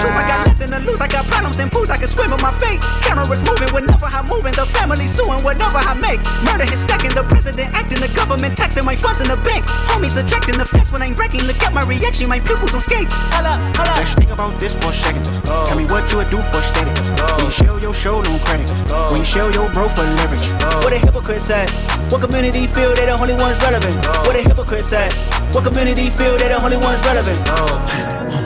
Can 0.07 0.15
I 0.15 0.15
vent 0.15 0.15
on 0.15 0.15
my 0.15 0.15
truth? 0.15 0.17
I 0.17 0.29
got 0.29 0.47
nothing 0.47 0.69
to 0.69 0.79
lose. 0.91 1.01
I 1.01 1.09
got 1.09 1.27
problems 1.27 1.59
and 1.59 1.71
pools. 1.73 1.91
I 1.91 1.97
can 1.97 2.09
swim 2.09 2.31
with 2.31 2.43
my 2.43 2.53
fate. 2.59 2.81
Cameras 3.03 3.43
moving 3.43 3.71
whenever 3.75 4.07
I'm 4.07 4.27
moving. 4.27 4.53
The 4.55 4.67
family 4.67 5.07
suing 5.07 5.43
whatever 5.43 5.79
I 5.79 5.95
make. 5.95 6.23
Murder 6.47 6.73
is 6.73 6.81
stacking. 6.81 7.11
The 7.11 7.25
president 7.25 7.77
acting. 7.77 8.01
The 8.01 8.09
government 8.09 8.57
taxing 8.57 8.85
my 8.85 8.97
funds 8.97 9.21
in 9.21 9.29
the 9.29 9.37
bank. 9.37 9.67
Homies 9.91 10.13
subtracting 10.13 10.59
the 10.59 10.65
fence 10.65 10.93
when 10.93 11.03
I'm 11.03 11.15
breaking. 11.15 11.43
Look 11.45 11.61
at 11.63 11.73
my 11.73 11.83
reaction. 11.83 12.29
My 12.29 12.41
pupils 12.41 12.75
on 12.75 12.81
skates. 12.81 13.13
Holla, 13.35 13.57
holla. 13.75 13.99
Let's 13.99 14.15
think 14.15 14.31
about 14.31 14.59
this 14.61 14.75
for 14.77 14.91
a 14.91 14.93
second. 14.93 15.27
Oh. 15.49 15.67
Tell 15.67 15.77
me 15.77 15.85
what 15.87 16.07
you 16.11 16.19
would 16.19 16.31
do 16.31 16.39
for 16.55 16.63
status. 16.63 16.95
Oh. 17.19 17.37
When 17.37 17.47
you 17.47 17.51
show 17.51 17.75
your 17.79 17.95
show, 17.95 18.21
no 18.23 18.39
credit. 18.47 18.71
Oh. 18.91 19.11
When 19.11 19.21
you 19.21 19.27
show 19.27 19.49
your 19.51 19.71
bro 19.73 19.89
for 19.89 20.05
leverage. 20.05 20.47
What 20.85 20.93
a 20.93 20.99
hypocrite 20.99 21.43
said. 21.43 21.71
What 22.11 22.23
community 22.23 22.67
feel 22.67 22.95
they 22.95 23.07
the 23.07 23.19
only 23.19 23.35
ones 23.35 23.59
relevant? 23.63 23.97
What 24.27 24.37
a 24.37 24.43
hypocrite 24.43 24.85
said. 24.85 25.13
What 25.55 25.65
community 25.65 26.11
feel 26.11 26.37
they 26.39 26.49
the 26.49 26.63
only 26.63 26.77
ones 26.77 27.01
relevant? 27.03 28.43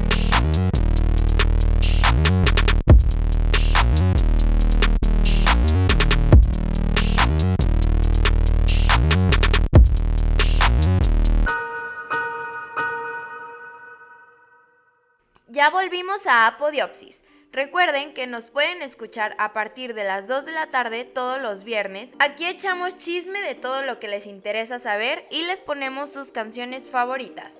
Ya 15.61 15.69
volvimos 15.69 16.25
a 16.25 16.47
Apodiopsis. 16.47 17.23
Recuerden 17.51 18.15
que 18.15 18.25
nos 18.25 18.49
pueden 18.49 18.81
escuchar 18.81 19.35
a 19.37 19.53
partir 19.53 19.93
de 19.93 20.03
las 20.03 20.27
2 20.27 20.45
de 20.45 20.53
la 20.53 20.71
tarde 20.71 21.03
todos 21.03 21.39
los 21.39 21.63
viernes. 21.63 22.15
Aquí 22.17 22.47
echamos 22.47 22.95
chisme 22.95 23.39
de 23.41 23.53
todo 23.53 23.83
lo 23.83 23.99
que 23.99 24.07
les 24.07 24.25
interesa 24.25 24.79
saber 24.79 25.27
y 25.29 25.43
les 25.43 25.61
ponemos 25.61 26.11
sus 26.11 26.31
canciones 26.31 26.89
favoritas. 26.89 27.59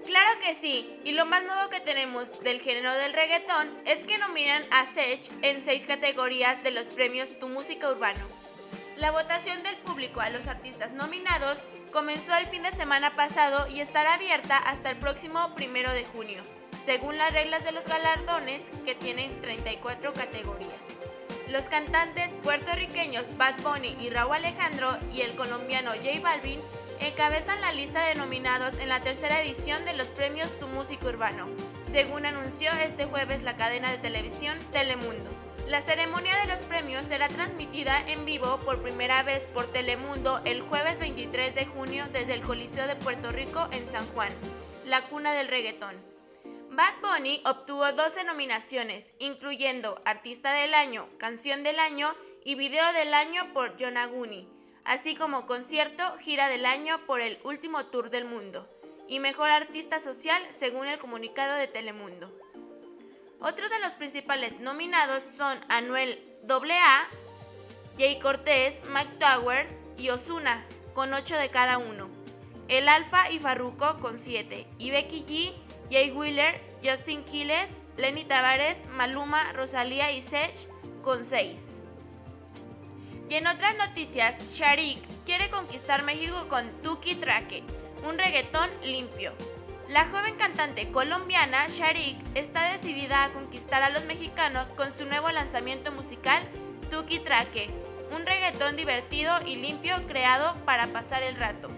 Claro 0.04 0.40
que 0.40 0.54
sí, 0.54 0.98
y 1.04 1.12
lo 1.12 1.26
más 1.26 1.44
nuevo 1.44 1.70
que 1.70 1.78
tenemos 1.78 2.40
del 2.40 2.60
género 2.60 2.92
del 2.94 3.12
reggaetón 3.12 3.72
es 3.86 4.04
que 4.04 4.18
nominan 4.18 4.64
a 4.72 4.84
Sech 4.84 5.30
en 5.42 5.60
seis 5.60 5.86
categorías 5.86 6.60
de 6.64 6.72
los 6.72 6.90
premios 6.90 7.38
Tu 7.38 7.48
Música 7.48 7.88
Urbano. 7.88 8.37
La 8.98 9.12
votación 9.12 9.62
del 9.62 9.76
público 9.76 10.20
a 10.20 10.28
los 10.28 10.48
artistas 10.48 10.90
nominados 10.90 11.60
comenzó 11.92 12.34
el 12.36 12.46
fin 12.46 12.64
de 12.64 12.72
semana 12.72 13.14
pasado 13.14 13.68
y 13.68 13.80
estará 13.80 14.14
abierta 14.14 14.58
hasta 14.58 14.90
el 14.90 14.96
próximo 14.96 15.54
primero 15.54 15.92
de 15.92 16.04
junio, 16.04 16.42
según 16.84 17.16
las 17.16 17.32
reglas 17.32 17.62
de 17.62 17.70
los 17.70 17.86
galardones 17.86 18.64
que 18.84 18.96
tienen 18.96 19.30
34 19.40 20.12
categorías. 20.14 20.80
Los 21.48 21.68
cantantes 21.68 22.34
puertorriqueños 22.42 23.36
Bad 23.36 23.62
Bunny 23.62 23.96
y 24.00 24.10
Raúl 24.10 24.34
Alejandro 24.34 24.98
y 25.14 25.20
el 25.20 25.36
colombiano 25.36 25.92
J 25.92 26.20
Balvin 26.20 26.60
encabezan 26.98 27.60
la 27.60 27.70
lista 27.70 28.04
de 28.04 28.16
nominados 28.16 28.80
en 28.80 28.88
la 28.88 28.98
tercera 28.98 29.40
edición 29.40 29.84
de 29.84 29.94
los 29.94 30.08
premios 30.08 30.58
Tu 30.58 30.66
Música 30.66 31.06
Urbano, 31.06 31.46
según 31.84 32.26
anunció 32.26 32.72
este 32.72 33.04
jueves 33.04 33.44
la 33.44 33.54
cadena 33.54 33.92
de 33.92 33.98
televisión 33.98 34.58
Telemundo. 34.72 35.47
La 35.68 35.82
ceremonia 35.82 36.34
de 36.38 36.46
los 36.46 36.62
premios 36.62 37.04
será 37.04 37.28
transmitida 37.28 38.00
en 38.08 38.24
vivo 38.24 38.58
por 38.64 38.80
primera 38.80 39.22
vez 39.22 39.46
por 39.46 39.70
Telemundo 39.70 40.40
el 40.46 40.62
jueves 40.62 40.98
23 40.98 41.54
de 41.54 41.66
junio 41.66 42.06
desde 42.10 42.32
el 42.32 42.40
Coliseo 42.40 42.86
de 42.86 42.96
Puerto 42.96 43.30
Rico 43.32 43.68
en 43.70 43.86
San 43.86 44.06
Juan, 44.14 44.30
la 44.86 45.06
cuna 45.08 45.34
del 45.34 45.48
reggaetón. 45.48 45.94
Bad 46.70 46.94
Bunny 47.02 47.42
obtuvo 47.44 47.92
12 47.92 48.24
nominaciones, 48.24 49.12
incluyendo 49.18 50.00
Artista 50.06 50.54
del 50.54 50.72
Año, 50.72 51.06
Canción 51.18 51.62
del 51.62 51.80
Año 51.80 52.14
y 52.46 52.54
Video 52.54 52.90
del 52.94 53.12
Año 53.12 53.52
por 53.52 53.76
Yonaguni, 53.76 54.48
así 54.84 55.14
como 55.14 55.44
Concierto, 55.44 56.16
Gira 56.18 56.48
del 56.48 56.64
Año 56.64 57.04
por 57.04 57.20
el 57.20 57.40
Último 57.44 57.84
Tour 57.86 58.08
del 58.08 58.24
Mundo 58.24 58.66
y 59.06 59.20
Mejor 59.20 59.50
Artista 59.50 59.98
Social 59.98 60.42
según 60.48 60.88
el 60.88 60.98
comunicado 60.98 61.56
de 61.56 61.66
Telemundo. 61.66 62.32
Otros 63.40 63.70
de 63.70 63.78
los 63.78 63.94
principales 63.94 64.58
nominados 64.58 65.22
son 65.22 65.58
Anuel 65.68 66.18
AA, 66.48 67.06
Jay 67.96 68.18
Cortés, 68.18 68.82
Mike 68.92 69.16
Towers 69.20 69.84
y 69.96 70.10
Osuna, 70.10 70.64
con 70.92 71.14
8 71.14 71.36
de 71.36 71.48
cada 71.48 71.78
uno. 71.78 72.08
El 72.66 72.88
Alfa 72.88 73.30
y 73.30 73.38
Farruko 73.38 73.98
con 74.00 74.18
7. 74.18 74.66
Y 74.78 74.90
Becky 74.90 75.24
G, 75.24 75.54
Jay 75.88 76.10
Wheeler, 76.10 76.60
Justin 76.84 77.24
Quiles, 77.24 77.78
Lenny 77.96 78.24
Tavares, 78.24 78.86
Maluma, 78.96 79.52
Rosalía 79.52 80.10
y 80.10 80.20
Sech 80.20 80.68
con 81.02 81.24
6. 81.24 81.80
Y 83.28 83.34
en 83.34 83.46
otras 83.46 83.76
noticias, 83.76 84.40
Sharik 84.48 84.98
quiere 85.24 85.48
conquistar 85.48 86.02
México 86.02 86.46
con 86.48 86.70
Tuki 86.82 87.14
Traque, 87.14 87.62
un 88.06 88.18
reggaetón 88.18 88.68
limpio. 88.82 89.32
La 89.88 90.04
joven 90.04 90.36
cantante 90.36 90.90
colombiana 90.90 91.66
Sharik 91.66 92.18
está 92.34 92.70
decidida 92.70 93.24
a 93.24 93.32
conquistar 93.32 93.82
a 93.82 93.88
los 93.88 94.04
mexicanos 94.04 94.68
con 94.68 94.94
su 94.98 95.06
nuevo 95.06 95.30
lanzamiento 95.30 95.92
musical 95.92 96.46
Tuki 96.90 97.20
Traque, 97.20 97.70
un 98.14 98.26
reggaetón 98.26 98.76
divertido 98.76 99.32
y 99.46 99.56
limpio 99.56 99.96
creado 100.06 100.54
para 100.66 100.88
pasar 100.88 101.22
el 101.22 101.36
rato. 101.36 101.70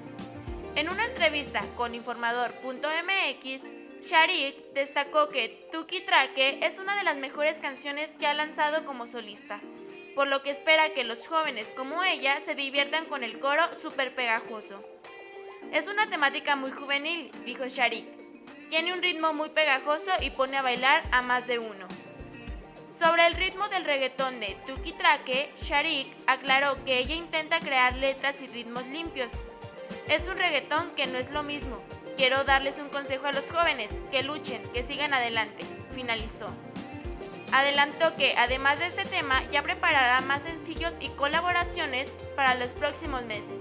En 0.75 0.88
una 0.88 1.05
entrevista 1.05 1.62
con 1.77 1.94
informador.mx, 1.94 3.70
Sharik 4.01 4.73
destacó 4.73 5.29
que 5.29 5.68
Tuki 5.70 6.01
Traque 6.01 6.59
es 6.62 6.81
una 6.81 6.96
de 6.96 7.05
las 7.05 7.16
mejores 7.16 7.61
canciones 7.61 8.11
que 8.18 8.27
ha 8.27 8.35
lanzado 8.35 8.85
como 8.85 9.07
solista, 9.07 9.61
por 10.16 10.27
lo 10.27 10.42
que 10.42 10.51
espera 10.51 10.94
que 10.94 11.05
los 11.05 11.29
jóvenes 11.29 11.73
como 11.77 12.03
ella 12.03 12.40
se 12.40 12.57
diviertan 12.57 13.05
con 13.05 13.23
el 13.23 13.38
coro 13.38 13.73
súper 13.73 14.16
pegajoso. 14.16 14.85
Es 15.72 15.87
una 15.87 16.09
temática 16.09 16.56
muy 16.56 16.72
juvenil, 16.72 17.30
dijo 17.44 17.64
Sharik. 17.68 18.04
Tiene 18.68 18.92
un 18.92 19.02
ritmo 19.02 19.33
muy 19.33 19.50
pegajoso 19.50 20.11
y 20.20 20.30
pone 20.30 20.56
a 20.56 20.62
bailar 20.62 21.04
a 21.12 21.22
más 21.22 21.46
de 21.46 21.61
uno. 21.61 21.87
Sobre 22.88 23.24
el 23.26 23.35
ritmo 23.35 23.68
del 23.68 23.85
reggaetón 23.85 24.40
de 24.40 24.56
Tuki 24.66 24.92
Traque, 24.92 25.52
Sharik 25.62 26.09
aclaró 26.26 26.85
que 26.85 26.98
ella 26.98 27.14
intenta 27.14 27.61
crear 27.61 27.94
letras 27.94 28.42
y 28.42 28.48
ritmos 28.48 28.85
limpios. 28.88 29.30
Es 30.09 30.26
un 30.26 30.38
reggaetón 30.38 30.90
que 30.96 31.06
no 31.06 31.18
es 31.18 31.30
lo 31.30 31.44
mismo. 31.44 31.78
Quiero 32.16 32.42
darles 32.42 32.78
un 32.78 32.88
consejo 32.88 33.26
a 33.26 33.33
los 33.33 33.52
jóvenes, 33.52 34.02
que 34.11 34.24
luchen, 34.24 34.61
que 34.72 34.83
sigan 34.83 35.14
adelante, 35.14 35.64
finalizó. 35.92 36.48
Adelantó 37.52 38.16
que, 38.16 38.35
además 38.37 38.80
de 38.80 38.87
este 38.87 39.04
tema, 39.04 39.44
ya 39.50 39.62
preparará 39.62 40.20
más 40.20 40.42
sencillos 40.42 40.94
y 40.98 41.11
colaboraciones 41.11 42.09
para 42.35 42.56
los 42.56 42.74
próximos 42.74 43.22
meses. 43.22 43.61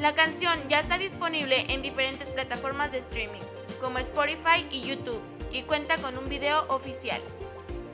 La 0.00 0.14
canción 0.14 0.58
ya 0.70 0.80
está 0.80 0.96
disponible 0.96 1.66
en 1.68 1.82
diferentes 1.82 2.30
plataformas 2.30 2.90
de 2.90 2.98
streaming, 2.98 3.42
como 3.82 3.98
Spotify 3.98 4.66
y 4.70 4.80
YouTube, 4.80 5.20
y 5.52 5.62
cuenta 5.64 5.98
con 5.98 6.16
un 6.16 6.26
video 6.26 6.64
oficial. 6.68 7.20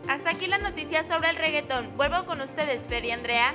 Hasta 0.09 0.31
aquí 0.31 0.47
la 0.47 0.59
noticia 0.59 1.03
sobre 1.03 1.31
el 1.31 1.37
reggaetón. 1.37 1.97
Vuelvo 1.97 2.25
con 2.25 2.40
ustedes, 2.40 2.87
Fer 2.87 3.05
y 3.05 3.11
Andrea. 3.11 3.55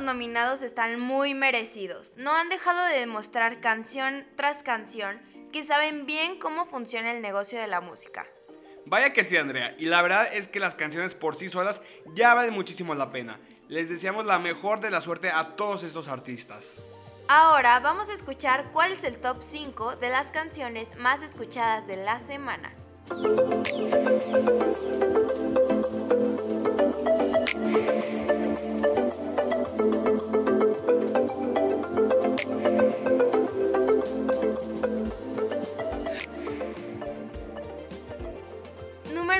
Nominados 0.00 0.62
están 0.62 1.00
muy 1.00 1.34
merecidos. 1.34 2.14
No 2.16 2.32
han 2.32 2.48
dejado 2.48 2.84
de 2.86 3.00
demostrar 3.00 3.60
canción 3.60 4.24
tras 4.36 4.62
canción 4.62 5.20
que 5.52 5.62
saben 5.62 6.06
bien 6.06 6.38
cómo 6.38 6.66
funciona 6.66 7.12
el 7.12 7.22
negocio 7.22 7.58
de 7.60 7.66
la 7.66 7.80
música. 7.80 8.26
Vaya 8.84 9.12
que 9.12 9.24
sí, 9.24 9.36
Andrea. 9.36 9.74
Y 9.78 9.86
la 9.86 10.00
verdad 10.00 10.28
es 10.32 10.46
que 10.46 10.60
las 10.60 10.74
canciones 10.74 11.14
por 11.14 11.36
sí 11.36 11.48
solas 11.48 11.82
ya 12.14 12.34
valen 12.34 12.54
muchísimo 12.54 12.94
la 12.94 13.10
pena. 13.10 13.40
Les 13.68 13.88
deseamos 13.88 14.26
la 14.26 14.38
mejor 14.38 14.80
de 14.80 14.90
la 14.90 15.00
suerte 15.00 15.30
a 15.30 15.56
todos 15.56 15.82
estos 15.82 16.06
artistas. 16.06 16.74
Ahora 17.28 17.80
vamos 17.80 18.08
a 18.08 18.12
escuchar 18.12 18.70
cuál 18.72 18.92
es 18.92 19.02
el 19.02 19.18
top 19.18 19.38
5 19.42 19.96
de 19.96 20.10
las 20.10 20.30
canciones 20.30 20.96
más 20.98 21.22
escuchadas 21.22 21.86
de 21.88 21.96
la 21.96 22.20
semana. 22.20 22.72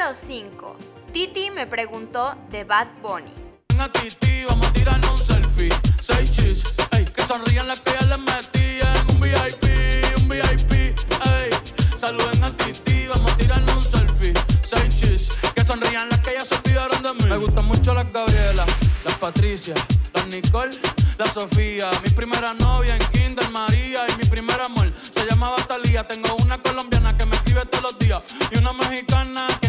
Número 0.07 0.25
5. 0.25 0.77
Titi 1.13 1.51
me 1.51 1.67
preguntó 1.67 2.37
de 2.49 2.63
Bad 2.63 2.87
Bunny. 3.03 3.33
a 3.77 3.91
Titi, 3.91 4.45
vamos 4.45 4.69
a 4.69 4.73
tirarnos 4.73 5.11
un 5.11 5.27
selfie. 5.27 5.69
Seis 6.01 6.31
chis, 6.31 6.63
ey, 6.93 7.05
que 7.07 7.23
sonrían 7.23 7.67
las 7.67 7.81
que 7.81 7.91
ya 7.91 8.07
les 8.07 8.19
metían. 8.21 9.11
Un 9.11 9.21
VIP, 9.21 9.65
un 10.23 10.29
VIP, 10.29 10.73
ey. 10.73 11.51
Saluden 11.99 12.45
a 12.45 12.57
Titi, 12.57 13.09
vamos 13.09 13.33
a 13.33 13.37
tirarnos 13.37 13.75
un 13.75 13.83
selfie. 13.83 14.33
Seis 14.63 14.97
chis, 14.97 15.29
que 15.57 15.65
sonrían 15.65 16.09
las 16.09 16.21
que 16.21 16.35
ya 16.35 16.45
se 16.45 16.55
olvidaron 16.55 17.03
de 17.03 17.13
mí. 17.15 17.29
Me 17.29 17.39
gustan 17.39 17.65
mucho 17.65 17.93
las 17.93 18.13
Gabriela, 18.13 18.65
las 19.05 19.15
Patricia, 19.19 19.75
las 20.15 20.27
Nicole, 20.29 20.79
la 21.19 21.27
Sofía. 21.27 21.91
Mi 22.05 22.11
primera 22.11 22.55
novia 22.55 22.95
en 22.95 23.03
Kinder 23.11 23.51
María 23.51 24.07
y 24.09 24.17
mi 24.19 24.25
primer 24.31 24.61
amor 24.61 24.93
se 25.13 25.27
llamaba 25.27 25.57
Talía. 25.67 26.07
Tengo 26.07 26.37
una 26.37 26.59
colombiana 26.59 27.17
que 27.19 27.27
me 27.27 27.35
escribe 27.35 27.67
todos 27.67 27.83
los 27.83 27.99
días 27.99 28.23
y 28.53 28.59
una 28.59 28.73
mexicana 28.73 29.49
que 29.61 29.66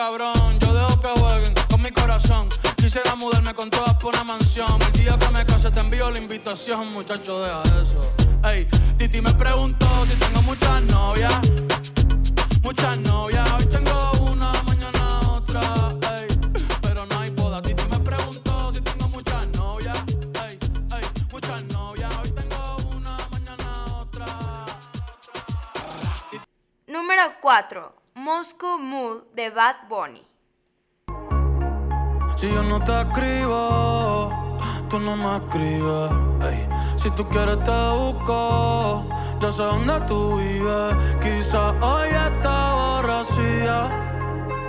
cabrón. 0.00 0.58
Yo 0.60 0.72
dejo 0.72 0.98
que 1.02 1.08
jueguen 1.20 1.54
con 1.68 1.82
mi 1.82 1.90
corazón. 1.90 2.48
Quisiera 2.76 3.14
mudarme 3.16 3.52
con 3.52 3.68
todas 3.68 3.94
por 3.96 4.14
una 4.14 4.24
mansión. 4.24 4.80
El 4.80 4.92
día 4.92 5.18
que 5.18 5.28
me 5.28 5.44
case 5.44 5.70
te 5.70 5.80
envío 5.80 6.10
la 6.10 6.18
invitación, 6.18 6.90
muchacho, 6.90 7.38
deja 7.42 7.62
eso. 7.82 8.00
Ey, 8.50 8.66
Titi 8.96 9.20
me 9.20 9.34
preguntó 9.34 9.86
si 10.06 10.16
tengo 10.16 10.40
muchas 10.42 10.82
novias. 10.84 11.34
Muchas 12.62 12.98
novias, 13.00 13.46
hoy 13.52 13.66
tengo 13.66 14.12
una, 14.32 14.50
mañana 14.62 15.02
otra. 15.36 15.60
Ey, 16.16 16.28
pero 16.80 17.04
no 17.04 17.18
hay 17.20 17.30
boda. 17.32 17.60
Titi 17.60 17.84
me 17.90 17.98
preguntó 17.98 18.72
si 18.72 18.80
tengo 18.80 19.06
muchas 19.08 19.46
novias. 19.48 19.98
Ey, 20.46 20.58
muchas 21.30 21.62
novias, 21.64 22.10
hoy 22.22 22.30
tengo 22.30 22.76
una, 22.96 23.18
mañana 23.30 23.66
otra. 24.00 24.26
Número 26.86 27.22
4. 27.42 27.99
Moscow 28.30 28.78
Mood 28.78 29.22
de 29.34 29.50
Bad 29.50 29.88
Bunny. 29.88 30.22
Si 32.36 32.46
yo 32.48 32.62
no 32.62 32.78
te 32.78 33.00
escribo, 33.00 34.30
tú 34.88 35.00
no 35.00 35.16
me 35.16 35.36
escribes. 35.38 36.12
Ey, 36.48 36.68
si 36.96 37.10
tú 37.10 37.24
quieres 37.28 37.58
te 37.64 37.80
busco, 37.98 39.04
yo 39.40 39.50
sé 39.50 39.62
dónde 39.64 40.00
tú 40.06 40.36
vives. 40.36 40.94
Quizás 41.20 41.74
hoy 41.82 42.08
está 42.28 42.74
borracía, 42.74 43.78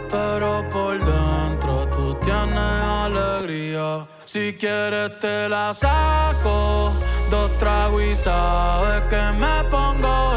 pero 0.10 0.68
por 0.72 0.98
dentro 0.98 1.88
tú 1.90 2.16
tienes 2.16 2.82
alegría. 3.06 4.08
Si 4.26 4.54
quieres 4.54 5.20
te 5.20 5.48
la 5.48 5.72
saco, 5.72 6.94
dos 7.30 7.56
tragos 7.60 8.02
y 8.02 8.16
sabes 8.16 9.02
que 9.02 9.22
me 9.40 9.64
pongo 9.70 10.31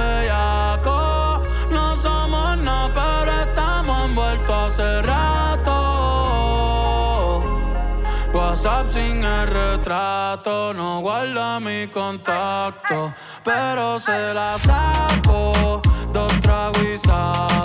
el 9.84 9.90
retrato, 9.90 10.72
no 10.72 11.00
guarda 11.00 11.60
mi 11.60 11.86
contacto, 11.88 13.12
pero 13.44 13.98
se 13.98 14.32
la 14.32 14.56
saco. 14.58 15.82
Dos 16.12 16.40
tragos 16.40 16.82
y 16.82 16.98
sabes 16.98 17.63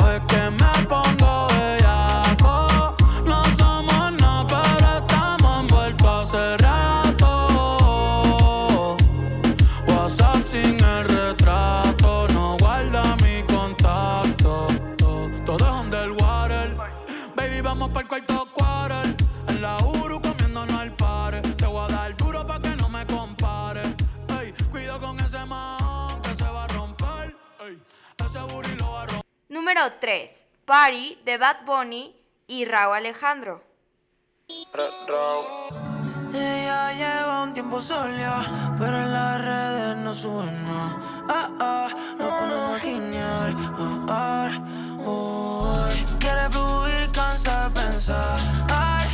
Número 29.70 29.94
3. 30.00 30.48
Party 30.66 31.20
de 31.26 31.38
Bad 31.38 31.58
Bunny 31.64 32.16
y 32.48 32.66
Raúl 32.66 32.96
Alejandro. 32.96 33.62
Ella 36.34 36.92
lleva 36.94 37.44
un 37.44 37.54
tiempo 37.54 37.80
sola, 37.80 38.76
pero 38.80 38.98
en 38.98 39.14
las 39.14 39.40
redes 39.40 39.98
no 39.98 40.12
sube 40.12 40.52
nada. 40.66 40.98
Ah, 41.30 41.50
ah, 41.60 41.88
nos 42.18 42.32
ponemos 42.32 42.80
a 42.80 42.84
guiñar. 42.84 43.56
Ah, 44.10 44.50
ah, 44.50 44.50
uy. 45.06 46.18
Quiere 46.18 46.50
fluir, 46.50 47.12
cansa 47.12 47.70
de 47.70 47.80
pensar. 47.80 48.40
Ay, 48.70 49.08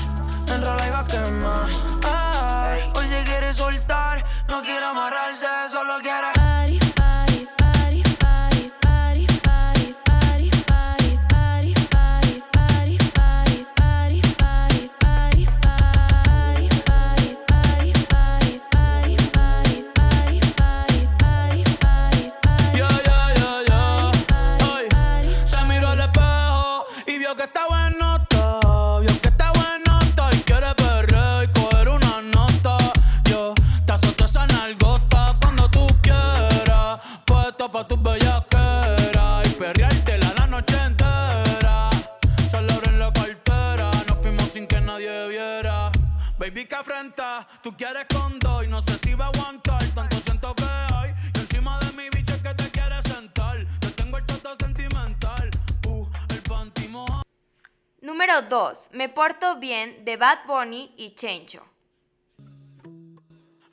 Número 58.05 58.43
2. 58.43 58.89
Me 58.93 59.09
porto 59.09 59.59
bien 59.59 60.05
de 60.05 60.15
Bad 60.15 60.45
Bunny 60.45 60.93
y 60.95 61.15
Chencho. 61.15 61.63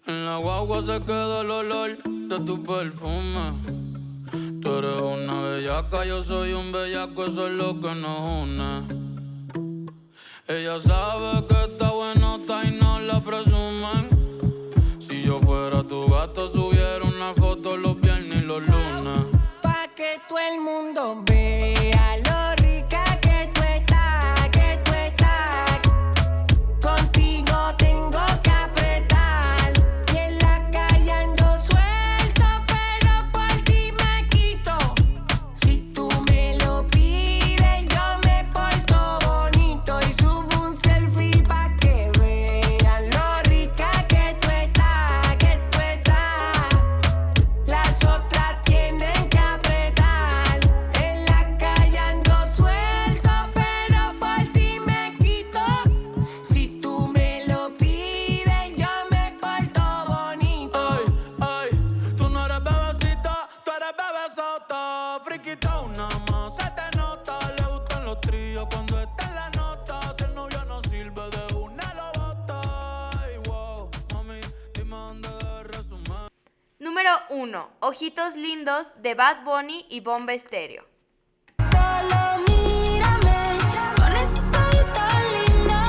En 0.07 0.25
la 0.25 0.39
guagua 0.39 0.81
se 0.81 1.05
queda 1.05 1.43
el 1.43 1.51
olor 1.51 2.03
de 2.03 2.41
tu 2.41 2.65
perfume. 2.65 3.53
Tú 4.63 4.75
eres 4.79 5.03
una 5.03 5.43
bellaca, 5.43 6.07
yo 6.07 6.25
soy 6.25 6.55
un 6.55 6.73
bellaco, 6.73 7.27
eso 7.27 7.47
es 7.47 7.53
lo 7.53 7.79
que 7.79 7.95
nos 7.95 8.21
une. 8.43 8.89
Ella 10.49 10.81
sabe 10.81 11.47
que 11.47 11.65
está 11.65 11.91
buenota 11.91 12.65
y 12.65 12.71
no 12.71 13.01
la 13.01 13.23
presumen. 13.23 14.09
Si 14.99 15.25
yo 15.25 15.41
fuera 15.41 15.87
tu 15.87 16.09
gato, 16.09 16.49
subiera 16.49 17.05
una 17.05 17.35
foto 17.35 17.77
los 17.77 18.01
viernes 18.01 18.45
y 18.45 18.47
los 18.47 18.63
lunes. 18.63 19.27
Pa' 19.61 19.89
que 19.95 20.19
todo 20.27 20.39
el 20.39 20.59
mundo 20.59 21.23
Ojitos 77.85 78.37
lindos 78.37 78.95
de 79.03 79.17
Bad 79.17 79.43
Bunny 79.45 79.87
y 79.91 79.99
Bomba 79.99 80.35
Estéreo. 80.35 80.85
Solo 81.59 82.39
mírame 82.47 83.59
con 83.97 84.13
ese 84.19 84.39
ojito 84.57 85.03
lindo, 85.35 85.81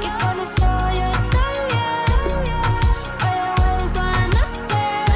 que 0.00 0.06
con 0.22 0.38
eso 0.38 0.70
yo 0.94 1.06
estoy 1.18 1.56
bien. 1.66 2.14
Hoy 3.24 3.38
he 3.42 3.50
vuelto 3.60 4.00
a 4.00 4.28
nacer. 4.28 5.10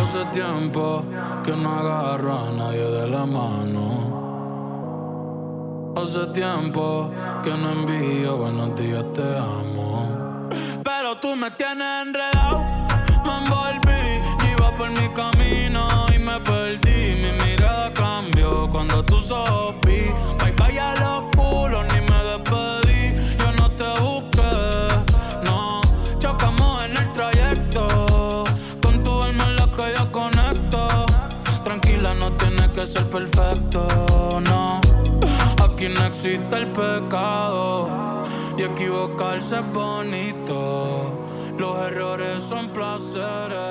Hace 0.00 0.24
tiempo 0.32 1.04
que 1.44 1.52
no 1.52 1.70
agarro 1.70 2.38
a 2.38 2.50
nadie 2.50 2.86
de 2.90 3.06
la 3.06 3.26
mano. 3.26 3.84
Hace 5.94 6.26
tiempo 6.28 7.12
que 7.44 7.50
no 7.50 7.72
envío 7.72 8.38
buenos 8.38 8.74
días, 8.76 9.04
te 9.12 9.36
amo. 9.36 10.48
Pero 10.82 11.18
tú 11.18 11.36
me 11.36 11.50
tienes 11.50 12.06
enredado, 12.06 12.64
me 13.28 13.36
envolví, 13.44 14.02
iba 14.52 14.74
por 14.76 14.90
mi 14.90 15.08
camino 15.10 15.82
y 16.14 16.18
me 16.18 16.40
perdí. 16.40 17.00
Mi 17.22 17.32
mirada 17.44 17.92
cambió 17.92 18.68
cuando 18.70 19.04
tú 19.04 19.20
sopí. 19.20 20.00
Bye 20.38 20.52
bye 20.52 20.80
a 20.80 20.94
los 20.96 21.20
culos, 21.36 21.84
ni 21.92 22.00
me 22.10 22.18
despedí. 22.30 23.02
Yo 23.38 23.52
no 23.58 23.70
te 23.80 23.88
busqué, 24.00 24.54
no. 25.44 25.80
Chocamos 26.18 26.84
en 26.84 26.96
el 26.96 27.12
trayecto. 27.12 28.44
Con 28.82 29.04
tu 29.04 29.22
alma 29.22 29.44
en 29.44 29.56
la 29.56 29.66
que 29.76 30.10
conecto. 30.10 31.06
Tranquila, 31.64 32.14
no 32.14 32.32
tienes 32.32 32.68
que 32.68 32.86
ser 32.86 33.08
perfecto, 33.10 34.40
no. 34.48 34.80
Aquí 35.64 35.88
no 35.88 36.04
existe 36.06 36.56
el 36.56 36.68
pecado. 36.68 38.24
Y 38.56 38.62
equivocarse 38.62 39.56
es 39.56 39.72
bonito. 39.72 40.47
Los 42.48 42.56
errores 42.56 42.66
son 42.66 42.68
placeres, 42.72 43.67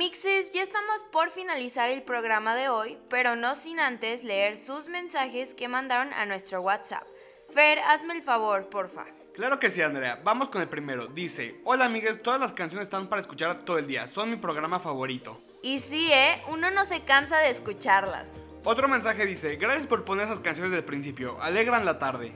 Amixes, 0.00 0.50
ya 0.50 0.62
estamos 0.62 1.04
por 1.12 1.28
finalizar 1.28 1.90
el 1.90 2.02
programa 2.02 2.56
de 2.56 2.70
hoy, 2.70 2.96
pero 3.10 3.36
no 3.36 3.54
sin 3.54 3.78
antes 3.78 4.24
leer 4.24 4.56
sus 4.56 4.88
mensajes 4.88 5.52
que 5.52 5.68
mandaron 5.68 6.14
a 6.14 6.24
nuestro 6.24 6.62
WhatsApp. 6.62 7.06
Fer, 7.50 7.80
hazme 7.80 8.14
el 8.14 8.22
favor, 8.22 8.70
porfa. 8.70 9.04
Claro 9.34 9.58
que 9.58 9.68
sí, 9.68 9.82
Andrea. 9.82 10.18
Vamos 10.24 10.48
con 10.48 10.62
el 10.62 10.70
primero. 10.70 11.08
Dice, 11.08 11.60
hola 11.64 11.84
amigues, 11.84 12.22
todas 12.22 12.40
las 12.40 12.54
canciones 12.54 12.86
están 12.86 13.10
para 13.10 13.20
escuchar 13.20 13.66
todo 13.66 13.76
el 13.76 13.86
día. 13.86 14.06
Son 14.06 14.30
mi 14.30 14.36
programa 14.36 14.80
favorito. 14.80 15.38
Y 15.62 15.80
sí, 15.80 16.10
¿eh? 16.10 16.42
Uno 16.48 16.70
no 16.70 16.86
se 16.86 17.02
cansa 17.02 17.36
de 17.40 17.50
escucharlas. 17.50 18.26
Otro 18.64 18.88
mensaje 18.88 19.26
dice, 19.26 19.56
gracias 19.56 19.86
por 19.86 20.06
poner 20.06 20.24
esas 20.24 20.40
canciones 20.40 20.72
del 20.72 20.82
principio. 20.82 21.38
Alegran 21.42 21.84
la 21.84 21.98
tarde. 21.98 22.32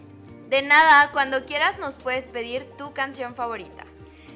De 0.50 0.60
nada, 0.60 1.12
cuando 1.12 1.46
quieras 1.46 1.78
nos 1.78 1.96
puedes 1.96 2.26
pedir 2.26 2.66
tu 2.76 2.92
canción 2.92 3.34
favorita. 3.34 3.86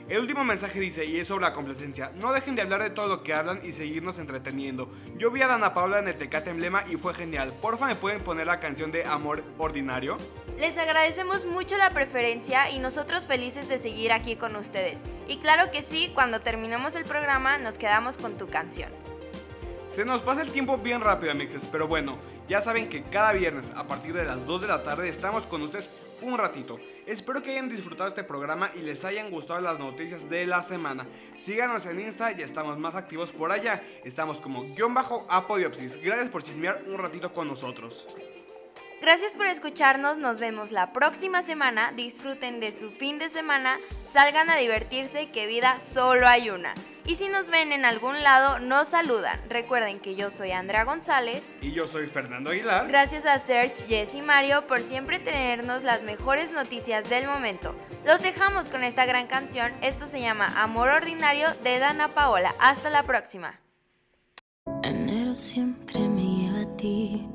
El 0.08 0.20
último 0.20 0.42
mensaje 0.42 0.80
dice, 0.80 1.04
y 1.04 1.20
es 1.20 1.28
sobre 1.28 1.44
la 1.44 1.52
complacencia, 1.52 2.10
no 2.14 2.32
dejen 2.32 2.54
de 2.54 2.62
hablar 2.62 2.82
de 2.82 2.88
todo 2.88 3.08
lo 3.08 3.22
que 3.22 3.34
hablan 3.34 3.60
y 3.62 3.72
seguirnos 3.72 4.16
entreteniendo. 4.16 4.90
Yo 5.18 5.30
vi 5.30 5.42
a 5.42 5.48
Dana 5.48 5.74
Paula 5.74 5.98
en 5.98 6.08
el 6.08 6.16
Tecate 6.16 6.48
Emblema 6.48 6.82
y 6.88 6.96
fue 6.96 7.12
genial. 7.12 7.52
Porfa, 7.60 7.86
¿me 7.86 7.94
pueden 7.94 8.22
poner 8.22 8.46
la 8.46 8.58
canción 8.58 8.90
de 8.90 9.04
Amor 9.04 9.44
Ordinario? 9.58 10.16
Les 10.58 10.78
agradecemos 10.78 11.44
mucho 11.44 11.76
la 11.76 11.90
preferencia 11.90 12.70
y 12.70 12.78
nosotros 12.78 13.26
felices 13.26 13.68
de 13.68 13.76
seguir 13.76 14.12
aquí 14.12 14.36
con 14.36 14.56
ustedes. 14.56 15.02
Y 15.26 15.40
claro 15.40 15.70
que 15.70 15.82
sí, 15.82 16.10
cuando 16.14 16.40
terminemos 16.40 16.96
el 16.96 17.04
programa 17.04 17.58
nos 17.58 17.76
quedamos 17.76 18.16
con 18.16 18.38
tu 18.38 18.48
canción. 18.48 18.90
Se 19.90 20.06
nos 20.06 20.22
pasa 20.22 20.40
el 20.40 20.50
tiempo 20.50 20.78
bien 20.78 21.02
rápido, 21.02 21.32
amixes, 21.32 21.64
pero 21.70 21.86
bueno, 21.86 22.16
ya 22.48 22.62
saben 22.62 22.88
que 22.88 23.02
cada 23.02 23.34
viernes 23.34 23.70
a 23.76 23.86
partir 23.86 24.14
de 24.14 24.24
las 24.24 24.46
2 24.46 24.62
de 24.62 24.68
la 24.68 24.82
tarde 24.82 25.10
estamos 25.10 25.46
con 25.46 25.60
ustedes 25.60 25.90
un 26.22 26.38
ratito. 26.38 26.78
Espero 27.08 27.42
que 27.42 27.52
hayan 27.52 27.70
disfrutado 27.70 28.10
este 28.10 28.22
programa 28.22 28.70
y 28.74 28.80
les 28.80 29.02
hayan 29.02 29.30
gustado 29.30 29.62
las 29.62 29.78
noticias 29.78 30.28
de 30.28 30.44
la 30.44 30.62
semana. 30.62 31.06
Síganos 31.38 31.86
en 31.86 32.00
Insta 32.00 32.32
y 32.32 32.42
estamos 32.42 32.78
más 32.78 32.94
activos 32.96 33.30
por 33.30 33.50
allá. 33.50 33.82
Estamos 34.04 34.36
como 34.36 34.62
guion 34.74 34.92
bajo 34.92 35.26
apodiopsis. 35.30 35.96
Gracias 36.02 36.28
por 36.28 36.42
chismear 36.42 36.84
un 36.86 36.98
ratito 36.98 37.32
con 37.32 37.48
nosotros. 37.48 38.06
Gracias 39.08 39.32
por 39.32 39.46
escucharnos, 39.46 40.18
nos 40.18 40.38
vemos 40.38 40.70
la 40.70 40.92
próxima 40.92 41.40
semana, 41.40 41.92
disfruten 41.92 42.60
de 42.60 42.72
su 42.72 42.90
fin 42.90 43.18
de 43.18 43.30
semana, 43.30 43.78
salgan 44.06 44.50
a 44.50 44.56
divertirse, 44.56 45.30
que 45.30 45.46
vida 45.46 45.80
solo 45.80 46.28
hay 46.28 46.50
una. 46.50 46.74
Y 47.06 47.14
si 47.14 47.30
nos 47.30 47.48
ven 47.48 47.72
en 47.72 47.86
algún 47.86 48.22
lado, 48.22 48.58
nos 48.58 48.88
saludan. 48.88 49.40
Recuerden 49.48 49.98
que 49.98 50.14
yo 50.14 50.30
soy 50.30 50.50
Andrea 50.50 50.84
González. 50.84 51.42
Y 51.62 51.72
yo 51.72 51.88
soy 51.88 52.06
Fernando 52.08 52.50
Aguilar. 52.50 52.86
Gracias 52.86 53.24
a 53.24 53.38
Serge, 53.38 53.86
Jess 53.88 54.14
y 54.14 54.20
Mario 54.20 54.66
por 54.66 54.82
siempre 54.82 55.18
tenernos 55.18 55.84
las 55.84 56.02
mejores 56.02 56.52
noticias 56.52 57.08
del 57.08 57.26
momento. 57.26 57.74
Los 58.04 58.20
dejamos 58.20 58.68
con 58.68 58.84
esta 58.84 59.06
gran 59.06 59.26
canción, 59.26 59.72
esto 59.80 60.04
se 60.04 60.20
llama 60.20 60.52
Amor 60.62 60.90
Ordinario 60.90 61.48
de 61.64 61.78
Dana 61.78 62.08
Paola. 62.08 62.54
Hasta 62.60 62.90
la 62.90 63.04
próxima. 63.04 63.58
Enero 64.82 65.34
siempre 65.34 65.98
me 66.00 66.24
lleva 66.24 66.60
a 66.60 66.76
ti. 66.76 67.26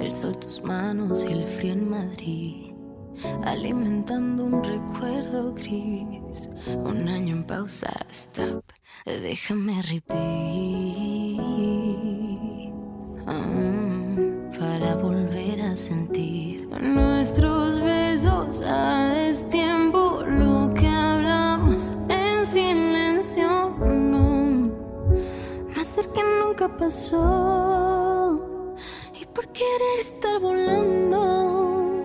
El 0.00 0.12
sol, 0.12 0.36
tus 0.38 0.62
manos 0.62 1.24
y 1.24 1.32
el 1.32 1.46
frío 1.46 1.72
en 1.72 1.88
Madrid. 1.88 2.74
Alimentando 3.44 4.44
un 4.44 4.64
recuerdo 4.64 5.54
gris. 5.54 6.48
Un 6.84 7.08
año 7.08 7.36
en 7.36 7.44
pausa, 7.44 7.90
stop. 8.10 8.64
Déjame 9.04 9.82
repeat. 9.82 10.20
Ah, 13.26 14.16
para 14.58 14.96
volver 14.96 15.60
a 15.62 15.76
sentir 15.76 16.68
nuestros 16.80 17.80
besos 17.80 18.60
a 18.60 19.14
destiempo. 19.14 20.22
Lo 20.26 20.72
que 20.74 20.86
hablamos 20.86 21.92
en 22.08 22.46
silencio. 22.46 23.70
No, 23.78 24.70
más 25.74 25.86
cerca 25.86 26.20
nunca 26.42 26.68
pasó. 26.76 27.89
Por 29.34 29.46
querer 29.48 29.98
estar 30.00 30.40
volando, 30.40 32.02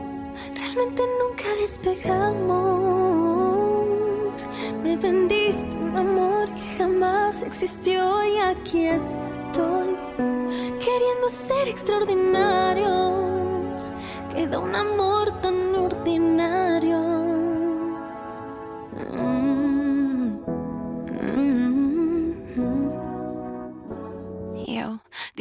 realmente 0.56 1.04
nunca 1.20 1.56
despegamos. 1.60 2.66
Me 4.84 4.96
vendiste 4.96 5.76
un 5.76 5.98
amor 5.98 6.54
que 6.54 6.62
jamás 6.78 7.42
existió 7.42 8.24
y 8.28 8.38
aquí 8.38 8.86
estoy, 8.86 9.98
queriendo 10.80 11.30
ser 11.30 11.68
extraordinarios. 11.68 13.92
Queda 14.34 14.60
un 14.60 14.76
amor 14.76 15.32
tan 15.42 15.74
ordinario. 15.74 17.25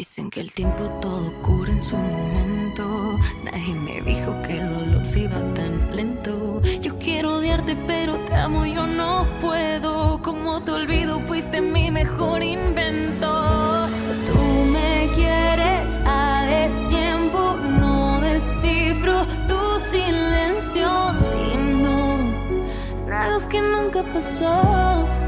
Dicen 0.04 0.28
que 0.28 0.42
el 0.42 0.52
tiempo 0.52 0.84
todo 1.00 1.32
cura 1.40 1.72
en 1.72 1.82
su 1.82 1.96
momento. 1.96 3.18
Nadie 3.42 3.74
me 3.74 4.02
dijo 4.02 4.30
que 4.42 4.58
el 4.58 4.68
dolor 4.68 5.06
se 5.06 5.20
iba 5.20 5.40
tan 5.54 5.96
lento. 5.96 6.60
Yo 6.82 6.98
quiero 6.98 7.36
odiarte, 7.36 7.74
pero 7.86 8.22
te 8.26 8.34
amo, 8.34 8.66
yo 8.66 8.86
no 8.86 9.26
puedo. 9.40 10.20
Como 10.20 10.62
te 10.62 10.72
olvido, 10.72 11.20
fuiste 11.20 11.62
mi 11.62 11.90
mejor 11.90 12.42
invento. 12.42 13.88
Tú 14.26 14.40
me 14.74 15.08
quieres 15.14 15.98
a 16.04 16.42
destiempo, 16.50 17.56
no 17.80 18.20
descifro 18.20 19.24
tu 19.48 19.80
silencio. 19.80 20.90
Si 21.14 21.56
no, 21.56 22.18
nada 23.06 23.48
que 23.48 23.58
nunca 23.62 24.02
pasó. 24.12 25.23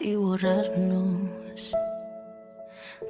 Y 0.00 0.16
borrarnos. 0.16 1.74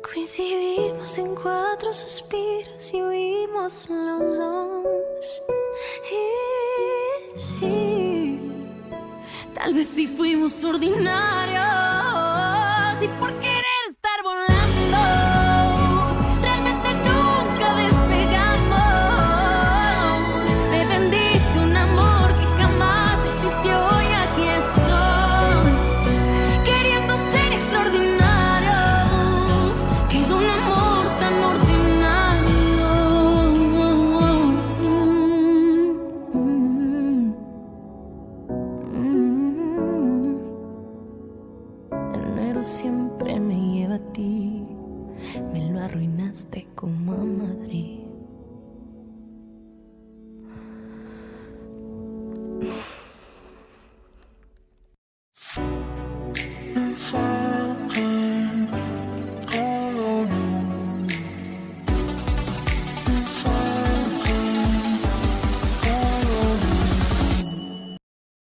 Coincidimos 0.03 1.17
en 1.19 1.35
cuatro 1.37 1.93
suspiros 1.93 2.93
y 2.93 3.01
huimos 3.01 3.89
los 3.89 4.39
dos. 4.39 5.43
Y 6.11 7.41
sí, 7.41 8.41
tal 9.55 9.73
vez 9.75 9.87
sí 9.89 10.09
fuimos 10.09 10.65
ordinarios. 10.65 11.63
Y 13.05 13.09
por 13.21 13.38